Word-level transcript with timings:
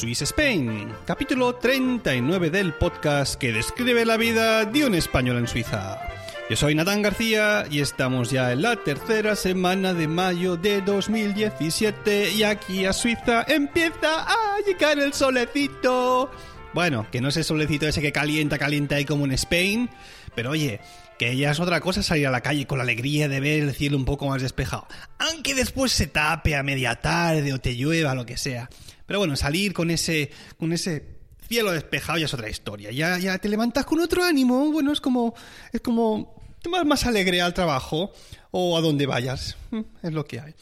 Swiss 0.00 0.22
Spain, 0.22 0.94
capítulo 1.04 1.56
39 1.56 2.48
del 2.48 2.72
podcast 2.72 3.34
que 3.34 3.52
describe 3.52 4.06
la 4.06 4.16
vida 4.16 4.64
de 4.64 4.86
un 4.86 4.94
español 4.94 5.36
en 5.36 5.46
Suiza. 5.46 6.00
Yo 6.48 6.56
soy 6.56 6.74
Natán 6.74 7.02
García 7.02 7.66
y 7.70 7.80
estamos 7.80 8.30
ya 8.30 8.50
en 8.50 8.62
la 8.62 8.76
tercera 8.76 9.36
semana 9.36 9.92
de 9.92 10.08
mayo 10.08 10.56
de 10.56 10.80
2017 10.80 12.30
y 12.30 12.44
aquí 12.44 12.86
a 12.86 12.94
Suiza 12.94 13.44
empieza 13.46 14.22
a 14.22 14.56
llegar 14.66 14.98
el 14.98 15.12
solecito. 15.12 16.30
Bueno, 16.72 17.06
que 17.12 17.20
no 17.20 17.28
es 17.28 17.36
el 17.36 17.44
solecito 17.44 17.86
ese 17.86 18.00
que 18.00 18.10
calienta, 18.10 18.56
calienta 18.56 18.94
ahí 18.94 19.04
como 19.04 19.26
en 19.26 19.32
Spain, 19.32 19.90
pero 20.34 20.52
oye, 20.52 20.80
que 21.18 21.36
ya 21.36 21.50
es 21.50 21.60
otra 21.60 21.82
cosa 21.82 22.02
salir 22.02 22.26
a 22.26 22.30
la 22.30 22.40
calle 22.40 22.66
con 22.66 22.78
la 22.78 22.84
alegría 22.84 23.28
de 23.28 23.40
ver 23.40 23.64
el 23.64 23.74
cielo 23.74 23.98
un 23.98 24.06
poco 24.06 24.26
más 24.26 24.40
despejado. 24.40 24.86
Aunque 25.18 25.54
después 25.54 25.92
se 25.92 26.06
tape 26.06 26.56
a 26.56 26.62
media 26.62 27.02
tarde 27.02 27.52
o 27.52 27.60
te 27.60 27.74
llueva, 27.74 28.14
lo 28.14 28.24
que 28.24 28.38
sea. 28.38 28.70
Pero 29.10 29.18
bueno, 29.18 29.34
salir 29.34 29.72
con 29.72 29.90
ese, 29.90 30.30
con 30.56 30.72
ese 30.72 31.04
cielo 31.48 31.72
despejado 31.72 32.16
ya 32.16 32.26
es 32.26 32.34
otra 32.34 32.48
historia. 32.48 32.92
Ya, 32.92 33.18
ya 33.18 33.38
te 33.38 33.48
levantas 33.48 33.84
con 33.84 33.98
otro 33.98 34.22
ánimo. 34.22 34.70
Bueno, 34.70 34.92
es 34.92 35.00
como, 35.00 35.34
es 35.72 35.80
como 35.80 36.40
vas 36.70 36.86
más 36.86 37.04
alegre 37.06 37.40
al 37.40 37.52
trabajo 37.52 38.12
o 38.52 38.78
a 38.78 38.80
donde 38.80 39.06
vayas. 39.06 39.56
Es 40.04 40.12
lo 40.12 40.24
que 40.24 40.38
hay. 40.38 40.54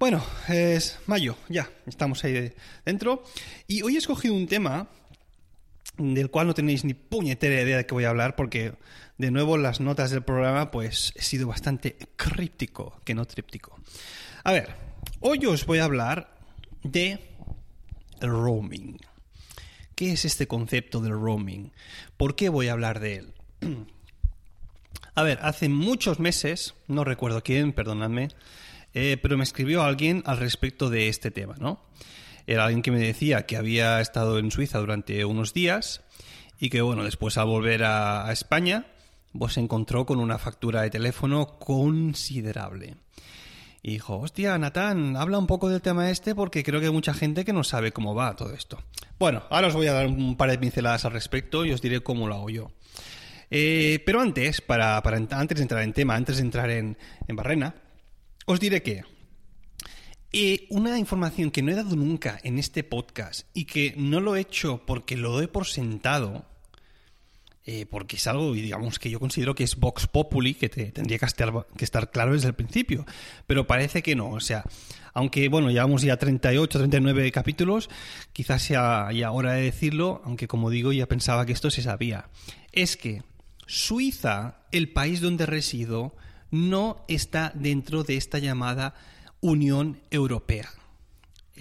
Bueno, 0.00 0.20
es 0.48 0.98
mayo, 1.06 1.36
ya, 1.48 1.70
estamos 1.86 2.24
ahí 2.24 2.52
dentro. 2.84 3.22
Y 3.68 3.82
hoy 3.82 3.94
he 3.94 3.98
escogido 3.98 4.34
un 4.34 4.48
tema 4.48 4.88
del 5.96 6.28
cual 6.28 6.48
no 6.48 6.54
tenéis 6.54 6.84
ni 6.84 6.94
puñetera 6.94 7.62
idea 7.62 7.76
de 7.76 7.86
qué 7.86 7.94
voy 7.94 8.02
a 8.02 8.10
hablar 8.10 8.34
porque 8.34 8.72
de 9.16 9.30
nuevo 9.30 9.56
las 9.58 9.78
notas 9.78 10.10
del 10.10 10.24
programa 10.24 10.72
pues 10.72 11.12
he 11.14 11.22
sido 11.22 11.46
bastante 11.46 11.96
críptico, 12.16 13.00
que 13.04 13.14
no 13.14 13.26
tríptico. 13.26 13.78
A 14.42 14.50
ver, 14.50 14.74
hoy 15.20 15.46
os 15.46 15.66
voy 15.66 15.78
a 15.78 15.84
hablar 15.84 16.34
de 16.82 17.31
roaming. 18.30 18.98
¿Qué 19.94 20.12
es 20.12 20.24
este 20.24 20.46
concepto 20.46 21.00
del 21.00 21.12
roaming? 21.12 21.72
¿Por 22.16 22.34
qué 22.36 22.48
voy 22.48 22.68
a 22.68 22.72
hablar 22.72 23.00
de 23.00 23.16
él? 23.16 23.34
A 25.14 25.22
ver, 25.22 25.38
hace 25.42 25.68
muchos 25.68 26.20
meses, 26.20 26.74
no 26.88 27.04
recuerdo 27.04 27.42
quién, 27.42 27.72
perdonadme, 27.72 28.28
eh, 28.94 29.18
pero 29.22 29.36
me 29.36 29.44
escribió 29.44 29.82
alguien 29.82 30.22
al 30.26 30.38
respecto 30.38 30.88
de 30.88 31.08
este 31.08 31.30
tema, 31.30 31.56
¿no? 31.58 31.84
Era 32.46 32.64
alguien 32.64 32.82
que 32.82 32.90
me 32.90 32.98
decía 32.98 33.44
que 33.44 33.56
había 33.56 34.00
estado 34.00 34.38
en 34.38 34.50
Suiza 34.50 34.78
durante 34.78 35.24
unos 35.24 35.52
días 35.52 36.02
y 36.58 36.70
que, 36.70 36.80
bueno, 36.80 37.04
después 37.04 37.36
al 37.36 37.46
volver 37.46 37.84
a, 37.84 38.26
a 38.26 38.32
España, 38.32 38.86
pues 39.38 39.54
se 39.54 39.60
encontró 39.60 40.06
con 40.06 40.18
una 40.18 40.38
factura 40.38 40.82
de 40.82 40.90
teléfono 40.90 41.58
considerable. 41.58 42.96
Y 43.82 43.92
dijo, 43.92 44.18
hostia, 44.18 44.56
Natán, 44.58 45.16
habla 45.16 45.38
un 45.38 45.48
poco 45.48 45.68
del 45.68 45.82
tema 45.82 46.10
este 46.10 46.34
porque 46.34 46.62
creo 46.62 46.78
que 46.78 46.86
hay 46.86 46.92
mucha 46.92 47.14
gente 47.14 47.44
que 47.44 47.52
no 47.52 47.64
sabe 47.64 47.92
cómo 47.92 48.14
va 48.14 48.36
todo 48.36 48.54
esto. 48.54 48.78
Bueno, 49.18 49.42
ahora 49.50 49.68
os 49.68 49.74
voy 49.74 49.88
a 49.88 49.92
dar 49.92 50.06
un 50.06 50.36
par 50.36 50.50
de 50.50 50.58
pinceladas 50.58 51.04
al 51.04 51.12
respecto 51.12 51.64
y 51.64 51.72
os 51.72 51.82
diré 51.82 52.00
cómo 52.00 52.28
lo 52.28 52.34
hago 52.36 52.50
yo. 52.50 52.70
Eh, 53.50 54.00
pero 54.06 54.20
antes, 54.20 54.60
para, 54.60 54.96
antes 54.98 55.56
de 55.56 55.62
entrar 55.62 55.82
en 55.82 55.92
tema, 55.92 56.14
antes 56.14 56.36
de 56.36 56.42
entrar 56.42 56.70
en, 56.70 56.96
en 57.26 57.36
Barrena, 57.36 57.74
os 58.46 58.60
diré 58.60 58.82
que 58.82 59.04
eh, 60.32 60.66
una 60.70 60.98
información 60.98 61.50
que 61.50 61.60
no 61.60 61.72
he 61.72 61.74
dado 61.74 61.94
nunca 61.94 62.40
en 62.42 62.58
este 62.58 62.84
podcast 62.84 63.46
y 63.52 63.66
que 63.66 63.92
no 63.98 64.20
lo 64.20 64.34
he 64.34 64.40
hecho 64.40 64.86
porque 64.86 65.16
lo 65.18 65.32
doy 65.32 65.48
por 65.48 65.66
sentado, 65.66 66.46
eh, 67.64 67.86
porque 67.86 68.16
es 68.16 68.26
algo, 68.26 68.52
digamos, 68.52 68.98
que 68.98 69.08
yo 69.08 69.20
considero 69.20 69.54
que 69.54 69.64
es 69.64 69.76
Vox 69.76 70.06
Populi, 70.06 70.54
que 70.54 70.68
te, 70.68 70.90
tendría 70.90 71.18
que 71.18 71.26
estar, 71.26 71.52
que 71.76 71.84
estar 71.84 72.10
claro 72.10 72.32
desde 72.32 72.48
el 72.48 72.54
principio, 72.54 73.06
pero 73.46 73.66
parece 73.66 74.02
que 74.02 74.16
no, 74.16 74.30
o 74.30 74.40
sea, 74.40 74.64
aunque, 75.14 75.48
bueno, 75.48 75.70
llevamos 75.70 76.02
ya 76.02 76.16
38, 76.16 76.78
39 76.78 77.30
capítulos, 77.30 77.88
quizás 78.32 78.62
sea 78.62 79.10
ya 79.12 79.30
hora 79.30 79.52
de 79.52 79.62
decirlo, 79.62 80.22
aunque 80.24 80.48
como 80.48 80.70
digo, 80.70 80.92
ya 80.92 81.06
pensaba 81.06 81.46
que 81.46 81.52
esto 81.52 81.70
se 81.70 81.82
sabía, 81.82 82.28
es 82.72 82.96
que 82.96 83.22
Suiza, 83.66 84.56
el 84.72 84.90
país 84.90 85.20
donde 85.20 85.46
resido, 85.46 86.16
no 86.50 87.04
está 87.08 87.52
dentro 87.54 88.02
de 88.02 88.16
esta 88.16 88.38
llamada 88.38 88.94
Unión 89.40 90.00
Europea. 90.10 90.68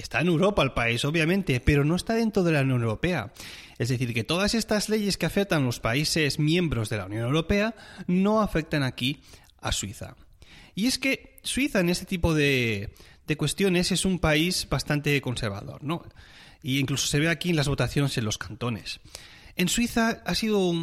Está 0.01 0.19
en 0.21 0.27
Europa 0.27 0.63
el 0.63 0.73
país, 0.73 1.05
obviamente, 1.05 1.59
pero 1.59 1.85
no 1.85 1.95
está 1.95 2.15
dentro 2.15 2.43
de 2.43 2.51
la 2.51 2.61
Unión 2.61 2.81
Europea. 2.81 3.31
Es 3.77 3.89
decir, 3.89 4.13
que 4.13 4.23
todas 4.23 4.55
estas 4.55 4.89
leyes 4.89 5.17
que 5.17 5.25
afectan 5.25 5.61
a 5.61 5.65
los 5.65 5.79
países 5.79 6.39
miembros 6.39 6.89
de 6.89 6.97
la 6.97 7.05
Unión 7.05 7.25
Europea 7.25 7.75
no 8.07 8.41
afectan 8.41 8.83
aquí 8.83 9.21
a 9.59 9.71
Suiza. 9.71 10.15
Y 10.75 10.87
es 10.87 10.97
que 10.97 11.39
Suiza 11.43 11.79
en 11.79 11.89
este 11.89 12.05
tipo 12.05 12.33
de, 12.33 12.93
cuestiones 13.37 13.91
es 13.91 14.03
un 14.03 14.19
país 14.19 14.67
bastante 14.69 15.21
conservador, 15.21 15.83
¿no? 15.83 16.03
Y 16.61 16.79
incluso 16.79 17.07
se 17.07 17.19
ve 17.19 17.29
aquí 17.29 17.51
en 17.51 17.55
las 17.55 17.67
votaciones 17.67 18.17
en 18.17 18.25
los 18.25 18.37
cantones. 18.37 18.99
En 19.55 19.69
Suiza 19.69 20.21
ha 20.25 20.35
sido. 20.35 20.73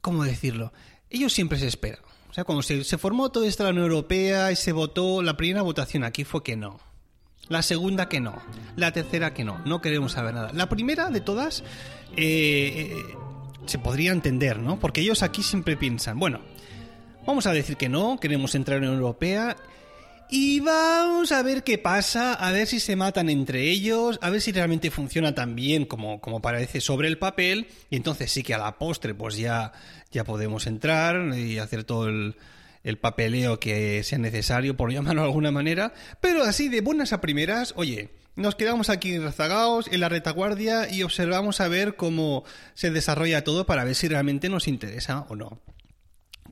¿Cómo 0.00 0.24
decirlo? 0.24 0.72
Ellos 1.10 1.32
siempre 1.32 1.58
se 1.58 1.66
esperan. 1.66 2.00
O 2.30 2.32
sea, 2.32 2.44
cuando 2.44 2.62
se, 2.62 2.84
se 2.84 2.98
formó 2.98 3.30
toda 3.30 3.46
esta 3.46 3.68
Unión 3.68 3.84
Europea 3.84 4.50
y 4.52 4.56
se 4.56 4.72
votó, 4.72 5.22
la 5.22 5.36
primera 5.36 5.62
votación 5.62 6.04
aquí 6.04 6.24
fue 6.24 6.42
que 6.42 6.56
no. 6.56 6.85
La 7.48 7.62
segunda 7.62 8.08
que 8.08 8.20
no. 8.20 8.40
La 8.76 8.92
tercera 8.92 9.32
que 9.32 9.44
no. 9.44 9.60
No 9.64 9.80
queremos 9.80 10.12
saber 10.12 10.34
nada. 10.34 10.52
La 10.52 10.68
primera 10.68 11.10
de 11.10 11.20
todas 11.20 11.62
eh, 12.16 12.92
eh, 12.96 13.16
se 13.66 13.78
podría 13.78 14.12
entender, 14.12 14.58
¿no? 14.58 14.78
Porque 14.78 15.00
ellos 15.00 15.22
aquí 15.22 15.42
siempre 15.42 15.76
piensan, 15.76 16.18
bueno, 16.18 16.40
vamos 17.26 17.46
a 17.46 17.52
decir 17.52 17.76
que 17.76 17.88
no, 17.88 18.18
queremos 18.20 18.54
entrar 18.54 18.78
en 18.78 18.84
la 18.84 18.90
Unión 18.90 19.02
Europea 19.02 19.56
y 20.28 20.60
vamos 20.60 21.30
a 21.32 21.42
ver 21.42 21.62
qué 21.62 21.78
pasa, 21.78 22.34
a 22.34 22.50
ver 22.50 22.66
si 22.66 22.80
se 22.80 22.96
matan 22.96 23.28
entre 23.28 23.70
ellos, 23.70 24.18
a 24.22 24.30
ver 24.30 24.40
si 24.40 24.52
realmente 24.52 24.90
funciona 24.90 25.34
tan 25.34 25.54
bien 25.54 25.84
como, 25.84 26.20
como 26.20 26.40
parece 26.40 26.80
sobre 26.80 27.08
el 27.08 27.18
papel 27.18 27.68
y 27.90 27.96
entonces 27.96 28.32
sí 28.32 28.42
que 28.42 28.54
a 28.54 28.58
la 28.58 28.78
postre 28.78 29.14
pues 29.14 29.36
ya, 29.36 29.72
ya 30.10 30.24
podemos 30.24 30.66
entrar 30.66 31.36
y 31.36 31.58
hacer 31.58 31.84
todo 31.84 32.08
el 32.08 32.36
el 32.86 32.98
papeleo 32.98 33.58
que 33.58 34.02
sea 34.04 34.18
necesario, 34.18 34.76
por 34.76 34.92
llamarlo 34.92 35.22
de 35.22 35.26
alguna 35.26 35.50
manera, 35.50 35.92
pero 36.20 36.44
así 36.44 36.68
de 36.68 36.80
buenas 36.80 37.12
a 37.12 37.20
primeras, 37.20 37.74
oye, 37.76 38.10
nos 38.36 38.54
quedamos 38.54 38.90
aquí 38.90 39.18
rezagados 39.18 39.88
en 39.90 40.00
la 40.00 40.08
retaguardia 40.08 40.88
y 40.88 41.02
observamos 41.02 41.60
a 41.60 41.68
ver 41.68 41.96
cómo 41.96 42.44
se 42.74 42.92
desarrolla 42.92 43.42
todo 43.42 43.66
para 43.66 43.82
ver 43.82 43.96
si 43.96 44.06
realmente 44.06 44.48
nos 44.48 44.68
interesa 44.68 45.26
o 45.28 45.34
no 45.34 45.60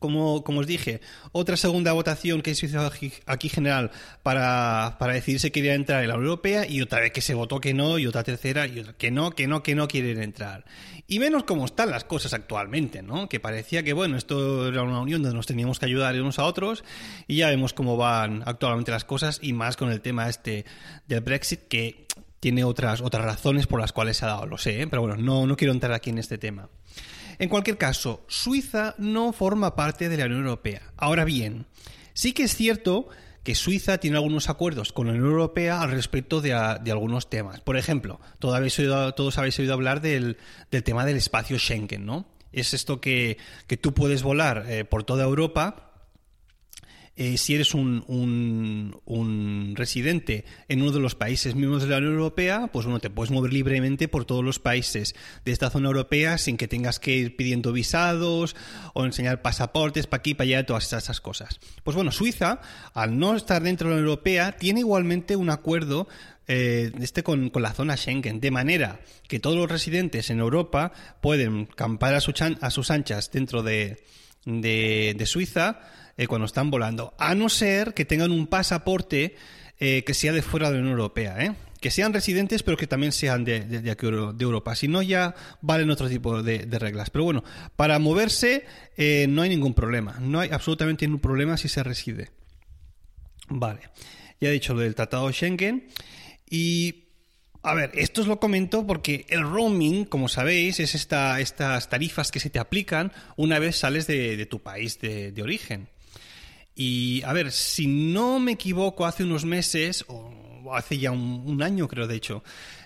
como, 0.04 0.44
como 0.44 0.60
os 0.60 0.66
dije, 0.66 1.00
otra 1.32 1.56
segunda 1.56 1.94
votación 1.94 2.42
que 2.42 2.54
se 2.54 2.66
hizo 2.66 2.78
aquí, 3.24 3.48
general 3.48 3.90
para, 4.22 4.96
para 4.98 5.14
decidir 5.14 5.40
si 5.40 5.50
quería 5.50 5.72
entrar 5.74 6.02
en 6.02 6.08
la 6.08 6.16
Unión 6.16 6.28
Europea 6.28 6.66
y 6.68 6.82
otra 6.82 7.00
vez 7.00 7.10
que 7.10 7.22
se 7.22 7.32
votó 7.32 7.58
que 7.58 7.72
no 7.72 7.98
y 7.98 8.06
otra 8.06 8.22
tercera 8.22 8.66
y 8.66 8.80
otra 8.80 8.92
que 8.92 9.10
no, 9.10 9.30
que 9.30 9.46
no, 9.46 9.62
que 9.62 9.74
no 9.74 9.88
quieren 9.88 10.22
entrar. 10.22 10.66
Y 11.06 11.20
menos 11.20 11.44
cómo 11.44 11.64
están 11.64 11.90
las 11.90 12.04
cosas 12.04 12.34
actualmente, 12.34 13.00
¿no? 13.02 13.30
Que 13.30 13.40
parecía 13.40 13.82
que, 13.82 13.94
bueno, 13.94 14.18
esto 14.18 14.68
era 14.68 14.82
una 14.82 15.00
unión 15.00 15.22
donde 15.22 15.36
nos 15.36 15.46
teníamos 15.46 15.78
que 15.78 15.86
ayudar 15.86 16.20
unos 16.20 16.38
a 16.38 16.44
otros 16.44 16.84
y 17.26 17.36
ya 17.36 17.48
vemos 17.48 17.72
cómo 17.72 17.96
van 17.96 18.42
actualmente 18.44 18.90
las 18.90 19.06
cosas 19.06 19.38
y 19.40 19.54
más 19.54 19.78
con 19.78 19.90
el 19.90 20.02
tema 20.02 20.28
este 20.28 20.66
del 21.08 21.22
Brexit 21.22 21.60
que 21.66 22.06
tiene 22.40 22.62
otras, 22.62 23.00
otras 23.00 23.24
razones 23.24 23.66
por 23.66 23.80
las 23.80 23.92
cuales 23.92 24.18
se 24.18 24.26
ha 24.26 24.28
dado, 24.28 24.44
lo 24.44 24.58
sé, 24.58 24.82
¿eh? 24.82 24.86
pero 24.86 25.00
bueno, 25.00 25.16
no, 25.16 25.46
no 25.46 25.56
quiero 25.56 25.72
entrar 25.72 25.92
aquí 25.94 26.10
en 26.10 26.18
este 26.18 26.36
tema. 26.36 26.68
En 27.38 27.48
cualquier 27.48 27.78
caso, 27.78 28.24
Suiza 28.28 28.94
no 28.98 29.32
forma 29.32 29.74
parte 29.74 30.08
de 30.08 30.16
la 30.16 30.26
Unión 30.26 30.40
Europea. 30.40 30.92
Ahora 30.96 31.24
bien, 31.24 31.66
sí 32.12 32.32
que 32.32 32.44
es 32.44 32.54
cierto 32.54 33.08
que 33.42 33.54
Suiza 33.54 33.98
tiene 33.98 34.16
algunos 34.16 34.48
acuerdos 34.48 34.92
con 34.92 35.06
la 35.06 35.12
Unión 35.12 35.28
Europea 35.28 35.82
al 35.82 35.90
respecto 35.90 36.40
de, 36.40 36.54
algunos 36.54 37.28
temas. 37.28 37.60
Por 37.60 37.76
ejemplo, 37.76 38.20
todos 38.38 38.56
habéis 38.56 39.58
oído, 39.58 39.74
hablar 39.74 40.00
del, 40.00 40.38
tema 40.82 41.04
del 41.04 41.16
espacio 41.16 41.58
Schengen, 41.58 42.06
¿no? 42.06 42.26
Es 42.52 42.72
esto 42.72 43.00
que, 43.00 43.36
tú 43.80 43.92
puedes 43.92 44.22
volar 44.22 44.64
eh, 44.68 44.84
por 44.84 45.04
toda 45.04 45.24
Europa 45.24 45.93
eh, 47.16 47.38
si 47.38 47.54
eres 47.54 47.74
un, 47.74 48.04
un, 48.08 49.74
residente 49.76 50.44
en 50.68 50.82
uno 50.82 50.90
de 50.90 50.98
los 50.98 51.14
países 51.14 51.54
miembros 51.54 51.82
de 51.82 51.88
la 51.88 51.98
Unión 51.98 52.14
Europea, 52.14 52.68
pues 52.72 52.86
bueno, 52.86 52.98
te 52.98 53.10
puedes 53.10 53.30
mover 53.30 53.52
libremente 53.52 54.08
por 54.08 54.24
todos 54.24 54.44
los 54.44 54.58
países 54.58 55.14
de 55.44 55.52
esta 55.52 55.70
zona 55.70 55.86
europea 55.88 56.38
sin 56.38 56.56
que 56.56 56.66
tengas 56.66 56.98
que 56.98 57.14
ir 57.14 57.36
pidiendo 57.36 57.72
visados 57.72 58.56
o 58.94 59.04
enseñar 59.04 59.42
pasaportes 59.42 60.08
para 60.08 60.20
aquí, 60.20 60.34
para 60.34 60.46
allá, 60.46 60.66
todas 60.66 60.92
esas 60.92 61.20
cosas. 61.20 61.60
Pues 61.84 61.94
bueno, 61.94 62.10
Suiza, 62.10 62.60
al 62.94 63.18
no 63.18 63.36
estar 63.36 63.62
dentro 63.62 63.88
de 63.88 63.94
la 63.94 64.00
Unión 64.00 64.10
Europea, 64.10 64.52
tiene 64.52 64.80
igualmente 64.80 65.36
un 65.36 65.50
acuerdo 65.50 66.08
eh, 66.48 66.90
este 67.00 67.22
con, 67.22 67.52
la 67.54 67.72
zona 67.72 67.96
Schengen, 67.96 68.40
de 68.40 68.50
manera 68.50 69.00
que 69.28 69.38
todos 69.38 69.56
los 69.56 69.70
residentes 69.70 70.30
en 70.30 70.40
Europa 70.40 70.92
pueden 71.20 71.66
campar 71.66 72.14
a, 72.14 72.18
a 72.18 72.70
sus 72.70 72.90
anchas 72.90 73.30
dentro 73.30 73.62
de, 73.62 74.04
de, 74.44 75.14
de 75.16 75.26
Suiza 75.26 75.80
eh, 76.16 76.26
cuando 76.26 76.46
están 76.46 76.70
volando, 76.70 77.14
a 77.18 77.34
no 77.34 77.48
ser 77.48 77.94
que 77.94 78.04
tengan 78.04 78.30
un 78.30 78.46
pasaporte 78.46 79.36
eh, 79.78 80.04
que 80.04 80.14
sea 80.14 80.32
de 80.32 80.42
fuera 80.42 80.68
de 80.68 80.74
la 80.74 80.80
Unión 80.80 80.98
Europea, 80.98 81.44
¿eh? 81.44 81.54
que 81.80 81.90
sean 81.90 82.14
residentes 82.14 82.62
pero 82.62 82.76
que 82.76 82.86
también 82.86 83.12
sean 83.12 83.44
de, 83.44 83.60
de, 83.60 83.80
de 83.80 84.44
Europa. 84.44 84.74
Si 84.74 84.88
no, 84.88 85.02
ya 85.02 85.34
valen 85.60 85.90
otro 85.90 86.08
tipo 86.08 86.42
de, 86.42 86.66
reglas. 86.78 87.10
Pero 87.10 87.24
bueno, 87.24 87.44
para 87.76 87.98
moverse 87.98 88.64
no 89.28 89.42
hay 89.42 89.50
ningún 89.50 89.74
problema. 89.74 90.16
No 90.18 90.40
hay 90.40 90.48
absolutamente 90.50 91.06
ningún 91.06 91.20
problema 91.20 91.58
si 91.58 91.68
se 91.68 91.82
reside. 91.82 92.30
Vale, 93.48 93.80
ya 94.40 94.48
he 94.48 94.52
dicho 94.52 94.72
lo 94.72 94.80
del 94.80 94.94
Tratado 94.94 95.30
Schengen. 95.30 95.88
Y 96.48 97.04
A 97.64 97.72
ver, 97.72 97.92
esto 97.94 98.20
os 98.20 98.26
lo 98.26 98.38
comento 98.38 98.86
porque 98.86 99.24
el 99.30 99.40
roaming, 99.40 100.04
como 100.04 100.28
sabéis, 100.28 100.80
es 100.80 100.94
esta, 100.94 101.40
estas 101.40 101.88
tarifas 101.88 102.30
que 102.30 102.38
se 102.38 102.50
te 102.50 102.58
aplican 102.58 103.10
una 103.36 103.58
vez 103.58 103.76
sales 103.76 104.06
de, 104.06 104.44
tu 104.44 104.62
país 104.62 105.00
de, 105.00 105.34
origen. 105.42 105.88
Y 106.74 107.22
a 107.22 107.32
ver, 107.32 107.52
si 107.52 107.86
no 107.86 108.40
me 108.40 108.52
equivoco, 108.52 109.06
hace 109.06 109.24
unos 109.24 109.44
meses, 109.44 110.04
o 110.08 110.74
hace 110.74 110.98
ya 110.98 111.10
un, 111.10 111.62
año 111.62 111.88
creo 111.88 112.06
de 112.06 112.16
hecho, 112.16 112.42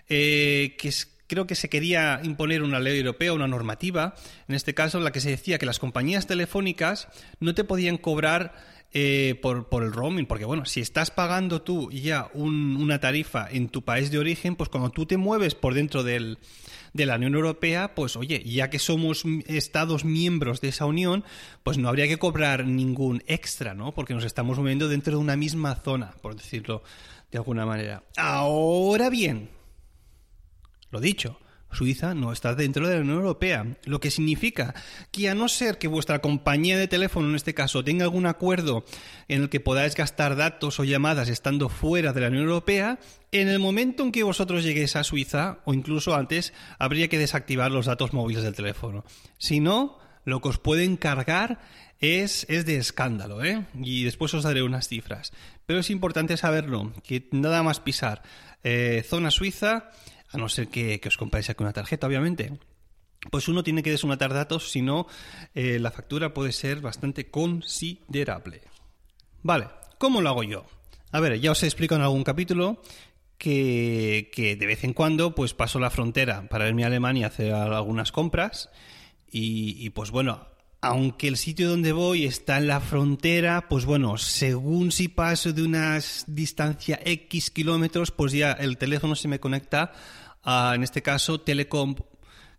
eh, 0.08 0.76
que 0.79 0.93
creo 1.26 1.46
que 1.46 1.55
se 1.55 1.69
quería 1.69 2.20
imponer 2.23 2.62
una 2.62 2.81
ley 2.81 2.99
europea, 2.99 3.32
una 3.32 3.46
normativa, 3.46 4.14
en 4.49 4.55
este 4.55 4.75
caso 4.75 4.99
en 4.99 5.05
la 5.05 5.12
que 5.12 5.20
se 5.20 5.31
decía 5.31 5.58
que 5.58 5.67
las 5.67 5.79
compañías 5.79 6.26
telefónicas 6.26 7.08
no 7.40 7.55
te 7.55 7.64
podían 7.64 7.99
cobrar 7.99 8.55
eh, 8.93 9.38
por, 9.43 9.69
por, 9.69 9.85
el 9.85 9.93
roaming, 9.93 10.26
porque 10.26 10.46
bueno, 10.46 10.64
si 10.64 10.81
estás 10.81 11.11
pagando 11.11 11.61
tú 11.61 11.90
ya 11.90 12.31
una 12.32 12.99
tarifa 13.00 13.46
en 13.50 13.69
tu 13.69 13.82
país 13.82 14.11
de 14.11 14.19
origen, 14.19 14.56
pues 14.56 14.70
cuando 14.70 14.90
tú 14.90 15.05
te 15.05 15.19
mueves 15.19 15.55
por 15.55 15.75
dentro 15.75 16.02
del, 16.02 16.38
de 16.99 17.06
la 17.06 17.15
Unión 17.15 17.35
Europea, 17.35 17.95
pues 17.95 18.17
oye, 18.17 18.43
ya 18.45 18.69
que 18.71 18.81
somos 18.81 19.25
Estados 19.47 20.05
miembros 20.05 20.61
de 20.61 20.69
esa 20.69 20.85
Unión, 20.85 21.25
pues 21.62 21.79
no 21.79 21.89
habría 21.89 22.09
que 22.09 22.19
cobrar 22.19 22.67
ningún 22.67 23.23
extra, 23.29 23.73
¿no? 23.73 23.93
Porque 23.93 24.15
nos 24.15 24.25
estamos 24.25 24.59
moviendo 24.59 24.89
dentro 24.89 25.12
de 25.12 25.19
una 25.19 25.37
misma 25.37 25.77
zona, 25.77 26.12
por 26.21 26.35
decirlo 26.35 26.83
de 27.31 27.39
alguna 27.39 27.65
manera. 27.65 28.03
Ahora 28.17 29.11
bien, 29.11 29.49
lo 30.91 31.00
dicho, 31.00 31.39
Suiza 31.70 32.15
no 32.15 32.32
está 32.32 32.55
dentro 32.55 32.88
de 32.88 32.97
la 32.97 33.00
Unión 33.03 33.19
Europea, 33.19 33.76
lo 33.85 34.00
que 34.00 34.11
significa 34.11 34.75
que 35.11 35.29
a 35.29 35.35
no 35.35 35.49
ser 35.49 35.79
que 35.79 35.88
vuestra 35.88 36.20
compañía 36.20 36.79
de 36.79 36.88
teléfono, 36.88 37.29
en 37.29 37.37
este 37.37 37.55
caso, 37.55 37.85
tenga 37.85 38.05
algún 38.05 38.26
acuerdo 38.26 38.85
en 39.29 39.43
el 39.43 39.49
que 39.49 39.61
podáis 39.61 39.94
gastar 39.94 40.37
datos 40.37 40.81
o 40.81 40.85
llamadas 40.85 41.29
estando 41.29 41.69
fuera 41.69 42.12
de 42.12 42.20
la 42.23 42.29
Unión 42.29 42.44
Europea, 42.44 42.99
en 43.32 43.49
el 43.49 43.59
momento 43.59 44.03
en 44.03 44.12
que 44.12 44.23
vosotros 44.23 44.65
lleguéis 44.65 44.97
a 44.97 45.05
Suiza, 45.05 45.59
o 45.65 45.75
incluso 45.75 46.15
antes, 46.15 46.53
habría 46.79 47.09
que 47.09 47.19
desactivar 47.19 47.71
los 47.71 47.87
datos 47.87 48.12
móviles 48.12 48.43
del 48.43 48.55
teléfono. 48.55 49.05
Si 49.37 49.61
no, 49.61 49.99
lo 50.25 50.41
que 50.41 50.49
os 50.49 50.59
pueden 50.59 50.97
cargar 50.97 51.61
es, 52.00 52.47
es 52.49 52.64
de 52.64 52.76
escándalo, 52.76 53.44
¿eh? 53.44 53.67
Y 53.82 54.05
después 54.05 54.32
os 54.35 54.44
daré 54.44 54.62
unas 54.62 54.88
cifras. 54.88 55.32
Pero 55.67 55.81
es 55.81 55.91
importante 55.91 56.37
saberlo, 56.37 56.93
que 57.03 57.29
nada 57.32 57.62
más 57.62 57.81
pisar 57.81 58.23
eh, 58.62 59.05
zona 59.06 59.31
suiza 59.31 59.91
a 60.31 60.39
no 60.39 60.49
ser 60.49 60.69
que, 60.69 61.01
os 61.07 61.17
compráis 61.17 61.51
aquí 61.51 61.63
una 61.63 61.73
tarjeta, 61.73 62.07
obviamente. 62.07 62.59
Pues 63.31 63.49
uno 63.49 63.63
tiene 63.63 63.83
que 63.83 63.91
desnotar 63.91 64.33
datos, 64.33 64.71
si 64.71 64.83
no, 64.83 65.07
eh, 65.55 65.79
la 65.79 65.91
factura 65.91 66.35
puede 66.35 66.53
ser 66.53 66.81
bastante 66.81 67.31
considerable. 67.31 68.63
Vale, 69.43 69.69
¿cómo 69.99 70.21
lo 70.21 70.29
hago 70.29 70.43
yo? 70.45 70.67
A 71.11 71.21
ver, 71.21 71.41
ya 71.41 71.51
os 71.51 71.63
he 71.63 71.67
explicado 71.67 72.01
en 72.01 72.05
algún 72.05 72.23
capítulo 72.23 72.81
que, 73.39 74.31
que, 74.33 74.57
de 74.57 74.67
vez 74.67 74.85
en 74.85 74.93
cuando 74.93 75.35
pues 75.35 75.55
paso 75.55 75.79
la 75.79 75.91
frontera 75.91 76.49
para 76.49 76.69
irme 76.69 76.85
a 76.85 76.89
Alemania 76.89 77.27
a 77.27 77.31
hacer 77.31 77.53
algunas 77.53 78.13
compras 78.13 78.71
y, 79.31 79.91
pues 79.91 80.11
bueno, 80.11 80.47
aunque 80.81 81.29
el 81.29 81.37
sitio 81.37 81.69
donde 81.69 81.93
voy 81.93 82.25
está 82.25 82.59
en 82.59 82.69
la 82.69 82.81
frontera, 82.81 83.69
pues 83.69 83.85
bueno, 83.85 84.17
según 84.19 84.93
si 84.93 85.09
paso 85.09 85.53
de 85.53 85.63
una 85.63 85.99
distancia 86.27 87.01
X 87.05 87.51
kilómetros, 87.51 88.11
pues 88.11 88.33
ya 88.33 88.53
el 88.53 88.79
teléfono 88.79 89.15
se 89.15 89.29
me 89.29 89.41
conecta 89.41 89.93
en 90.75 90.83
este 90.83 91.03
caso, 91.03 91.41
Telecom, 91.41 91.95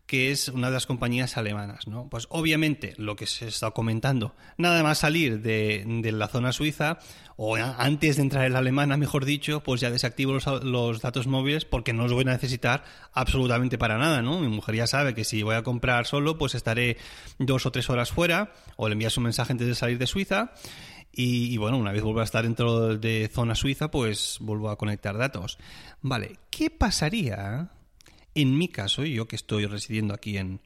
que 0.09 0.31
es 0.31 0.47
una 0.47 0.69
de 0.69 0.73
las 0.73 0.87
compañías 0.87 1.37
alemanas. 1.37 1.87
¿no? 1.87 2.09
Pues 2.09 2.25
obviamente, 2.31 2.95
lo 2.97 3.15
que 3.15 3.27
se 3.27 3.47
está 3.47 3.69
comentando, 3.69 4.33
nada 4.57 4.81
más 4.81 4.97
salir 4.97 5.39
de, 5.39 5.85
la 6.11 6.27
zona 6.27 6.51
suiza, 6.51 6.97
o 7.37 7.55
antes 7.55 8.15
de 8.15 8.23
entrar 8.23 8.45
en 8.45 8.53
la 8.53 8.59
alemana, 8.59 8.97
mejor 8.97 9.23
dicho, 9.23 9.61
pues 9.61 9.81
ya 9.81 9.91
desactivo 9.91 10.33
los, 10.63 11.01
datos 11.01 11.27
móviles 11.27 11.65
porque 11.65 11.93
no 11.93 12.03
los 12.03 12.13
voy 12.13 12.23
a 12.23 12.31
necesitar 12.31 12.83
absolutamente 13.13 13.77
para 13.77 13.99
nada. 13.99 14.23
¿no? 14.23 14.39
Mi 14.39 14.47
mujer 14.47 14.73
ya 14.73 14.87
sabe 14.87 15.13
que 15.13 15.23
si 15.23 15.43
voy 15.43 15.53
a 15.53 15.61
comprar 15.61 16.07
solo, 16.07 16.39
pues 16.39 16.55
estaré 16.55 16.97
dos 17.37 17.67
o 17.67 17.71
tres 17.71 17.87
horas 17.91 18.11
fuera, 18.11 18.51
o 18.77 18.89
le 18.89 18.93
envías 18.93 19.15
un 19.15 19.25
mensaje 19.25 19.51
antes 19.53 19.67
de 19.67 19.75
salir 19.75 19.99
de 19.99 20.07
Suiza. 20.07 20.53
Y, 21.11 21.53
y, 21.53 21.57
bueno, 21.57 21.77
una 21.77 21.91
vez 21.91 22.01
vuelvo 22.01 22.21
a 22.21 22.23
estar 22.23 22.43
dentro 22.43 22.97
de 22.97 23.29
zona 23.31 23.53
suiza, 23.53 23.91
pues 23.91 24.37
vuelvo 24.41 24.69
a 24.69 24.77
conectar 24.77 25.17
datos. 25.17 25.59
Vale, 26.01 26.37
¿qué 26.49 26.69
pasaría 26.69 27.71
en 28.41 28.57
mi 28.57 28.67
caso, 28.67 29.03
yo 29.05 29.27
que 29.27 29.35
estoy 29.35 29.65
residiendo 29.65 30.13
aquí 30.13 30.37
en, 30.37 30.61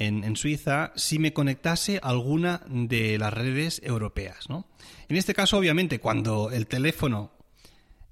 en, 0.00 0.36
Suiza, 0.36 0.92
si 0.96 1.18
me 1.18 1.32
conectase 1.32 1.98
a 2.02 2.08
alguna 2.08 2.62
de 2.68 3.18
las 3.18 3.32
redes 3.32 3.80
europeas. 3.84 4.48
¿no? 4.48 4.66
En 5.08 5.16
este 5.16 5.34
caso, 5.34 5.58
obviamente, 5.58 6.00
cuando 6.00 6.50
el 6.50 6.66
teléfono 6.66 7.32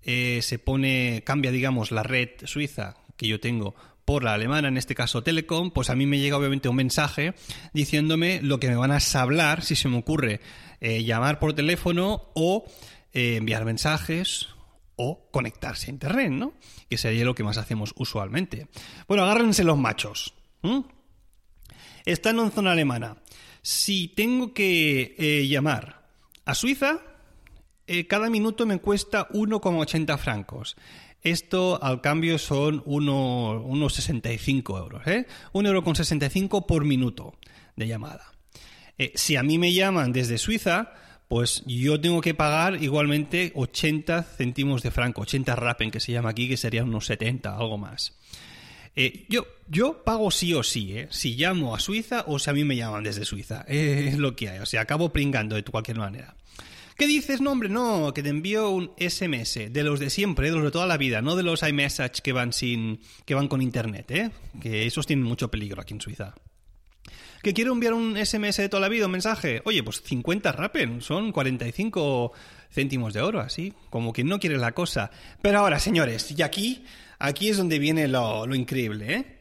eh, 0.02 0.40
se 0.42 0.58
pone, 0.58 1.22
cambia, 1.24 1.50
digamos, 1.50 1.90
la 1.90 2.02
red 2.02 2.30
suiza 2.44 2.96
que 3.16 3.26
yo 3.26 3.40
tengo 3.40 3.74
por 4.04 4.24
la 4.24 4.34
alemana, 4.34 4.68
en 4.68 4.78
este 4.78 4.94
caso 4.94 5.22
Telecom, 5.22 5.70
pues 5.70 5.90
a 5.90 5.94
mí 5.94 6.06
me 6.06 6.18
llega 6.18 6.38
obviamente 6.38 6.68
un 6.68 6.76
mensaje 6.76 7.34
diciéndome 7.74 8.40
lo 8.42 8.58
que 8.58 8.68
me 8.68 8.76
van 8.76 8.92
a 8.92 9.00
hablar 9.14 9.62
si 9.62 9.76
se 9.76 9.88
me 9.88 9.98
ocurre 9.98 10.40
eh, 10.80 11.04
llamar 11.04 11.38
por 11.38 11.52
teléfono 11.52 12.30
o 12.34 12.64
eh, 13.12 13.36
enviar 13.36 13.64
mensajes 13.66 14.48
o 14.98 15.30
conectarse 15.30 15.86
a 15.86 15.94
Internet, 15.94 16.30
¿no? 16.30 16.52
Que 16.90 16.98
sería 16.98 17.24
lo 17.24 17.34
que 17.34 17.44
más 17.44 17.56
hacemos 17.56 17.94
usualmente. 17.96 18.68
Bueno, 19.06 19.24
agárrense 19.24 19.64
los 19.64 19.78
machos. 19.78 20.34
Están 22.04 22.38
en 22.38 22.50
zona 22.50 22.72
alemana. 22.72 23.16
Si 23.62 24.08
tengo 24.08 24.52
que 24.52 25.14
eh, 25.18 25.46
llamar 25.48 26.06
a 26.44 26.54
Suiza, 26.54 27.00
eh, 27.86 28.06
cada 28.06 28.28
minuto 28.28 28.66
me 28.66 28.78
cuesta 28.78 29.28
1,80 29.28 30.18
francos. 30.18 30.76
Esto 31.22 31.82
al 31.82 32.00
cambio 32.00 32.38
son 32.38 32.82
unos 32.84 33.94
65 33.94 34.78
euros. 34.78 35.06
¿eh? 35.06 35.26
1,65 35.52 36.42
euro 36.42 36.66
por 36.66 36.84
minuto 36.84 37.34
de 37.76 37.88
llamada. 37.88 38.32
Eh, 38.98 39.12
si 39.14 39.36
a 39.36 39.42
mí 39.42 39.58
me 39.58 39.72
llaman 39.72 40.12
desde 40.12 40.38
Suiza, 40.38 40.92
pues 41.28 41.62
yo 41.66 42.00
tengo 42.00 42.22
que 42.22 42.34
pagar 42.34 42.82
igualmente 42.82 43.52
80 43.54 44.22
céntimos 44.22 44.82
de 44.82 44.90
franco, 44.90 45.22
80 45.22 45.54
rappen 45.54 45.90
que 45.90 46.00
se 46.00 46.12
llama 46.12 46.30
aquí, 46.30 46.48
que 46.48 46.56
serían 46.56 46.88
unos 46.88 47.06
70, 47.06 47.54
algo 47.54 47.76
más. 47.76 48.18
Eh, 48.96 49.26
yo, 49.28 49.46
yo 49.68 50.02
pago 50.02 50.30
sí 50.30 50.54
o 50.54 50.62
sí, 50.62 50.96
¿eh? 50.96 51.06
si 51.10 51.36
llamo 51.36 51.74
a 51.74 51.80
Suiza 51.80 52.24
o 52.26 52.38
si 52.38 52.50
a 52.50 52.54
mí 52.54 52.64
me 52.64 52.76
llaman 52.76 53.04
desde 53.04 53.24
Suiza. 53.24 53.64
es 53.68 54.18
lo 54.18 54.34
que 54.34 54.48
hay, 54.48 54.58
o 54.58 54.66
sea, 54.66 54.80
acabo 54.80 55.12
pringando 55.12 55.54
de 55.54 55.62
cualquier 55.62 55.98
manera. 55.98 56.34
¿Qué 56.96 57.06
dices? 57.06 57.40
No, 57.40 57.52
hombre, 57.52 57.68
no, 57.68 58.12
que 58.12 58.24
te 58.24 58.30
envío 58.30 58.70
un 58.70 58.90
SMS, 58.98 59.70
de 59.70 59.84
los 59.84 60.00
de 60.00 60.10
siempre, 60.10 60.48
de 60.48 60.56
los 60.56 60.64
de 60.64 60.70
toda 60.72 60.86
la 60.86 60.96
vida, 60.96 61.22
no 61.22 61.36
de 61.36 61.44
los 61.44 61.62
iMessage 61.62 62.22
que 62.22 62.32
van 62.32 62.52
sin, 62.52 63.00
que 63.24 63.36
van 63.36 63.46
con 63.46 63.62
internet, 63.62 64.10
¿eh? 64.10 64.30
Que 64.60 64.84
esos 64.84 65.06
tienen 65.06 65.24
mucho 65.24 65.48
peligro 65.48 65.80
aquí 65.80 65.94
en 65.94 66.00
Suiza 66.00 66.34
que 67.42 67.54
quiero 67.54 67.72
enviar 67.72 67.94
un 67.94 68.16
SMS 68.16 68.56
de 68.56 68.68
toda 68.68 68.80
la 68.80 68.88
vida, 68.88 69.06
un 69.06 69.12
mensaje. 69.12 69.62
Oye, 69.64 69.82
pues 69.82 70.02
50 70.02 70.52
rapen, 70.52 71.00
son 71.00 71.32
45 71.32 72.32
céntimos 72.70 73.14
de 73.14 73.22
oro, 73.22 73.40
así, 73.40 73.72
como 73.90 74.12
quien 74.12 74.28
no 74.28 74.38
quiere 74.38 74.58
la 74.58 74.72
cosa. 74.72 75.10
Pero 75.42 75.60
ahora, 75.60 75.78
señores, 75.78 76.32
y 76.36 76.42
aquí, 76.42 76.84
aquí 77.18 77.48
es 77.48 77.56
donde 77.56 77.78
viene 77.78 78.08
lo, 78.08 78.54
increíble, 78.54 79.14
¿eh? 79.14 79.34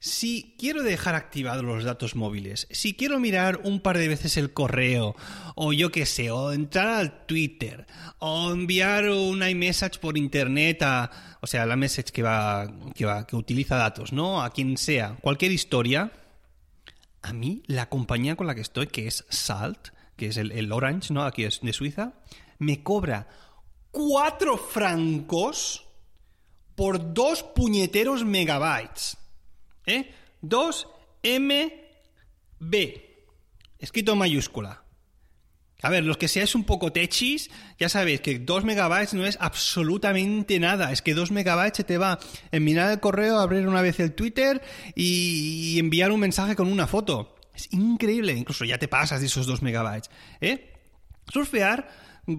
Si 0.00 0.54
quiero 0.58 0.82
dejar 0.82 1.14
activados 1.14 1.64
los 1.64 1.82
datos 1.82 2.14
móviles, 2.14 2.68
si 2.70 2.92
quiero 2.92 3.18
mirar 3.18 3.60
un 3.64 3.80
par 3.80 3.96
de 3.96 4.08
veces 4.08 4.36
el 4.36 4.52
correo, 4.52 5.16
o 5.54 5.72
yo 5.72 5.90
qué 5.90 6.04
sé, 6.04 6.30
o 6.30 6.52
entrar 6.52 6.88
al 6.88 7.24
Twitter, 7.24 7.86
o 8.18 8.52
enviar 8.52 9.08
un 9.08 9.42
iMessage 9.42 9.98
por 10.00 10.18
internet 10.18 10.82
a, 10.82 11.38
o 11.40 11.46
sea, 11.46 11.64
la 11.64 11.76
message 11.76 12.12
que 12.12 12.22
va, 12.22 12.70
que 12.94 13.06
va, 13.06 13.26
que 13.26 13.34
utiliza 13.34 13.76
datos, 13.76 14.12
¿no? 14.12 14.42
A 14.42 14.50
quien 14.50 14.76
sea, 14.76 15.16
cualquier 15.22 15.52
historia, 15.52 16.12
a 17.24 17.32
mí 17.32 17.62
la 17.66 17.88
compañía 17.88 18.36
con 18.36 18.46
la 18.46 18.54
que 18.54 18.60
estoy, 18.60 18.86
que 18.86 19.06
es 19.06 19.24
Salt, 19.30 19.88
que 20.16 20.26
es 20.26 20.36
el, 20.36 20.70
Orange, 20.70 21.12
¿no? 21.12 21.24
Aquí 21.24 21.44
es 21.44 21.60
de 21.62 21.72
Suiza, 21.72 22.12
me 22.58 22.82
cobra 22.82 23.26
cuatro 23.90 24.58
francos 24.58 25.86
por 26.74 27.14
dos 27.14 27.42
puñeteros 27.42 28.24
megabytes. 28.24 29.16
¿Eh? 29.86 30.14
2 30.42 30.88
MB. 31.22 32.76
Escrito 33.78 34.12
en 34.12 34.18
mayúscula. 34.18 34.83
A 35.84 35.90
ver, 35.90 36.02
los 36.02 36.16
que 36.16 36.28
seáis 36.28 36.54
un 36.54 36.64
poco 36.64 36.92
techis, 36.92 37.50
ya 37.78 37.90
sabéis 37.90 38.22
que 38.22 38.38
2 38.38 38.64
megabytes 38.64 39.12
no 39.12 39.26
es 39.26 39.36
absolutamente 39.38 40.58
nada. 40.58 40.90
Es 40.92 41.02
que 41.02 41.12
2 41.12 41.30
megabytes 41.30 41.76
se 41.76 41.84
te 41.84 41.98
va 41.98 42.18
en 42.52 42.64
mirar 42.64 42.90
el 42.90 43.00
correo, 43.00 43.38
abrir 43.38 43.68
una 43.68 43.82
vez 43.82 44.00
el 44.00 44.14
Twitter 44.14 44.62
y 44.94 45.78
enviar 45.78 46.10
un 46.10 46.20
mensaje 46.20 46.56
con 46.56 46.72
una 46.72 46.86
foto. 46.86 47.36
Es 47.54 47.70
increíble. 47.70 48.32
Incluso 48.32 48.64
ya 48.64 48.78
te 48.78 48.88
pasas 48.88 49.20
de 49.20 49.26
esos 49.26 49.44
2 49.44 49.60
megabytes. 49.60 50.10
¿eh? 50.40 50.72
Surfear 51.30 51.86